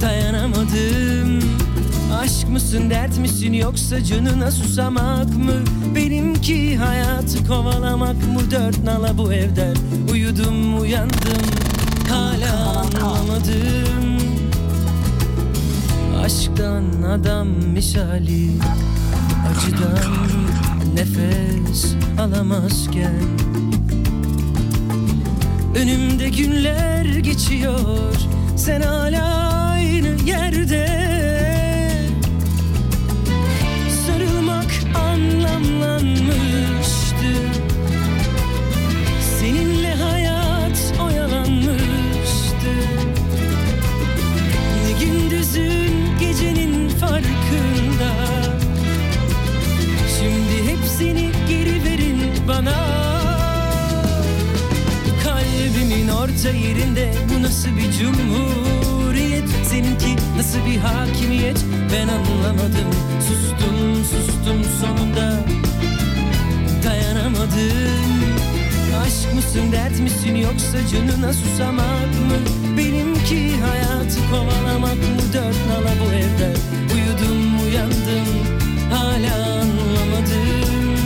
Dayanamadım. 0.00 1.40
Aşk 2.20 2.48
mısın 2.48 2.90
dert 2.90 3.18
misin 3.18 3.52
yoksa 3.52 4.04
canına 4.04 4.50
susamak 4.50 5.36
mı? 5.36 5.54
Benimki 5.94 6.76
hayatı 6.76 7.46
kovalamak 7.48 8.16
mı? 8.16 8.50
Dört 8.50 8.84
nala 8.84 9.18
bu 9.18 9.32
evden 9.32 9.76
Uyudum 10.12 10.80
uyandım. 10.80 11.42
Hala 12.08 12.78
anlamadım 12.78 14.27
Aşktan 16.28 17.02
adam 17.02 17.48
misali. 17.48 18.50
Acıdan 19.50 20.12
nefes 20.94 21.94
alamazken. 22.20 23.22
Önümde 25.76 26.28
günler 26.28 27.04
geçiyor. 27.04 28.14
Sen 28.56 28.80
hala 28.80 29.24
aynı 29.72 30.16
yerde. 30.26 30.86
Sarılmak 34.06 34.70
anlamlanmıştı. 34.94 37.32
Seninle 39.40 39.94
hayat 39.94 40.94
oyalanmıştı. 41.02 42.72
Ne 44.84 44.92
gündüzü 45.04 45.87
gecenin 46.38 46.88
farkında. 46.88 48.12
Şimdi 50.18 50.70
hepsini 50.70 51.30
geri 51.48 51.84
verin 51.84 52.20
bana. 52.48 52.74
Kalbimin 55.24 56.08
orta 56.08 56.50
yerinde 56.50 57.12
bu 57.34 57.42
nasıl 57.42 57.68
bir 57.76 57.92
cumhuriyet? 57.92 59.48
Seninki 59.64 60.16
nasıl 60.36 60.58
bir 60.66 60.76
hakimiyet? 60.76 61.64
Ben 61.92 62.08
anlamadım. 62.08 62.90
Sustum 63.28 64.04
sustum 64.04 64.64
sonunda. 64.80 65.44
Dayanamadım. 66.84 68.08
Aşk 69.02 69.34
mısın 69.34 69.72
dert 69.72 70.00
misin 70.00 70.34
yoksa 70.34 70.78
canına 70.92 71.32
susamak 71.32 72.08
mı? 72.08 72.36
Benim 72.76 73.07
Benimki 73.30 73.56
hayatı 73.60 74.30
kovalamak 74.30 74.94
mı 74.94 75.22
Dört 75.32 75.56
nala 75.68 75.92
bu 76.00 76.12
evde. 76.12 76.54
Uyudum 76.94 77.64
uyandım 77.64 78.28
hala 78.90 79.34
anlamadım. 79.44 80.96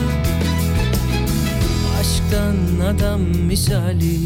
Aşktan 2.01 2.87
adam 2.87 3.21
misali 3.21 4.19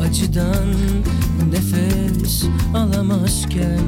Acıdan 0.00 0.74
nefes 1.50 2.44
alamazken. 2.74 3.80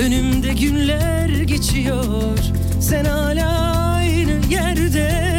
Önümde 0.00 0.52
günler 0.52 1.28
geçiyor 1.28 2.38
Sen 2.80 3.04
hala 3.04 3.72
aynı 3.96 4.46
yerde 4.50 5.29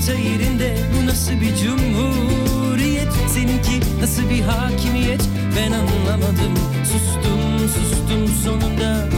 Orta 0.00 0.12
yerinde 0.12 0.76
bu 0.94 1.06
nasıl 1.06 1.32
bir 1.32 1.56
cumhuriyet? 1.56 3.12
Seninki 3.34 4.00
nasıl 4.00 4.30
bir 4.30 4.40
hakimiyet? 4.40 5.20
Ben 5.56 5.72
anlamadım. 5.72 6.54
Sustum 6.84 7.68
sustum 7.68 8.28
sonunda. 8.44 9.08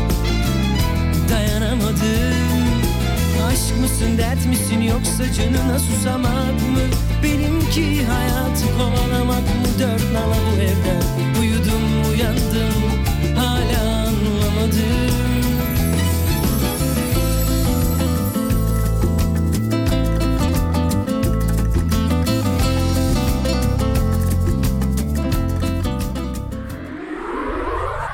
Dayanamadım. 1.30 2.64
Aşk 3.46 3.80
mısın 3.80 4.18
dert 4.18 4.46
misin 4.46 4.80
yoksa 4.80 5.32
canına 5.32 5.78
susamak 5.78 6.54
mı? 6.54 6.84
Benimki 7.22 8.04
hayatı 8.04 8.66
kovalamak 8.78 9.42
mı? 9.42 9.66
Dört 9.78 10.12
nala 10.12 10.36
bu 10.56 10.60
evde 10.62 10.98
Uyudum 11.40 12.10
uyandım. 12.10 12.82
Hala 13.36 13.82
anlamadım 13.82 15.12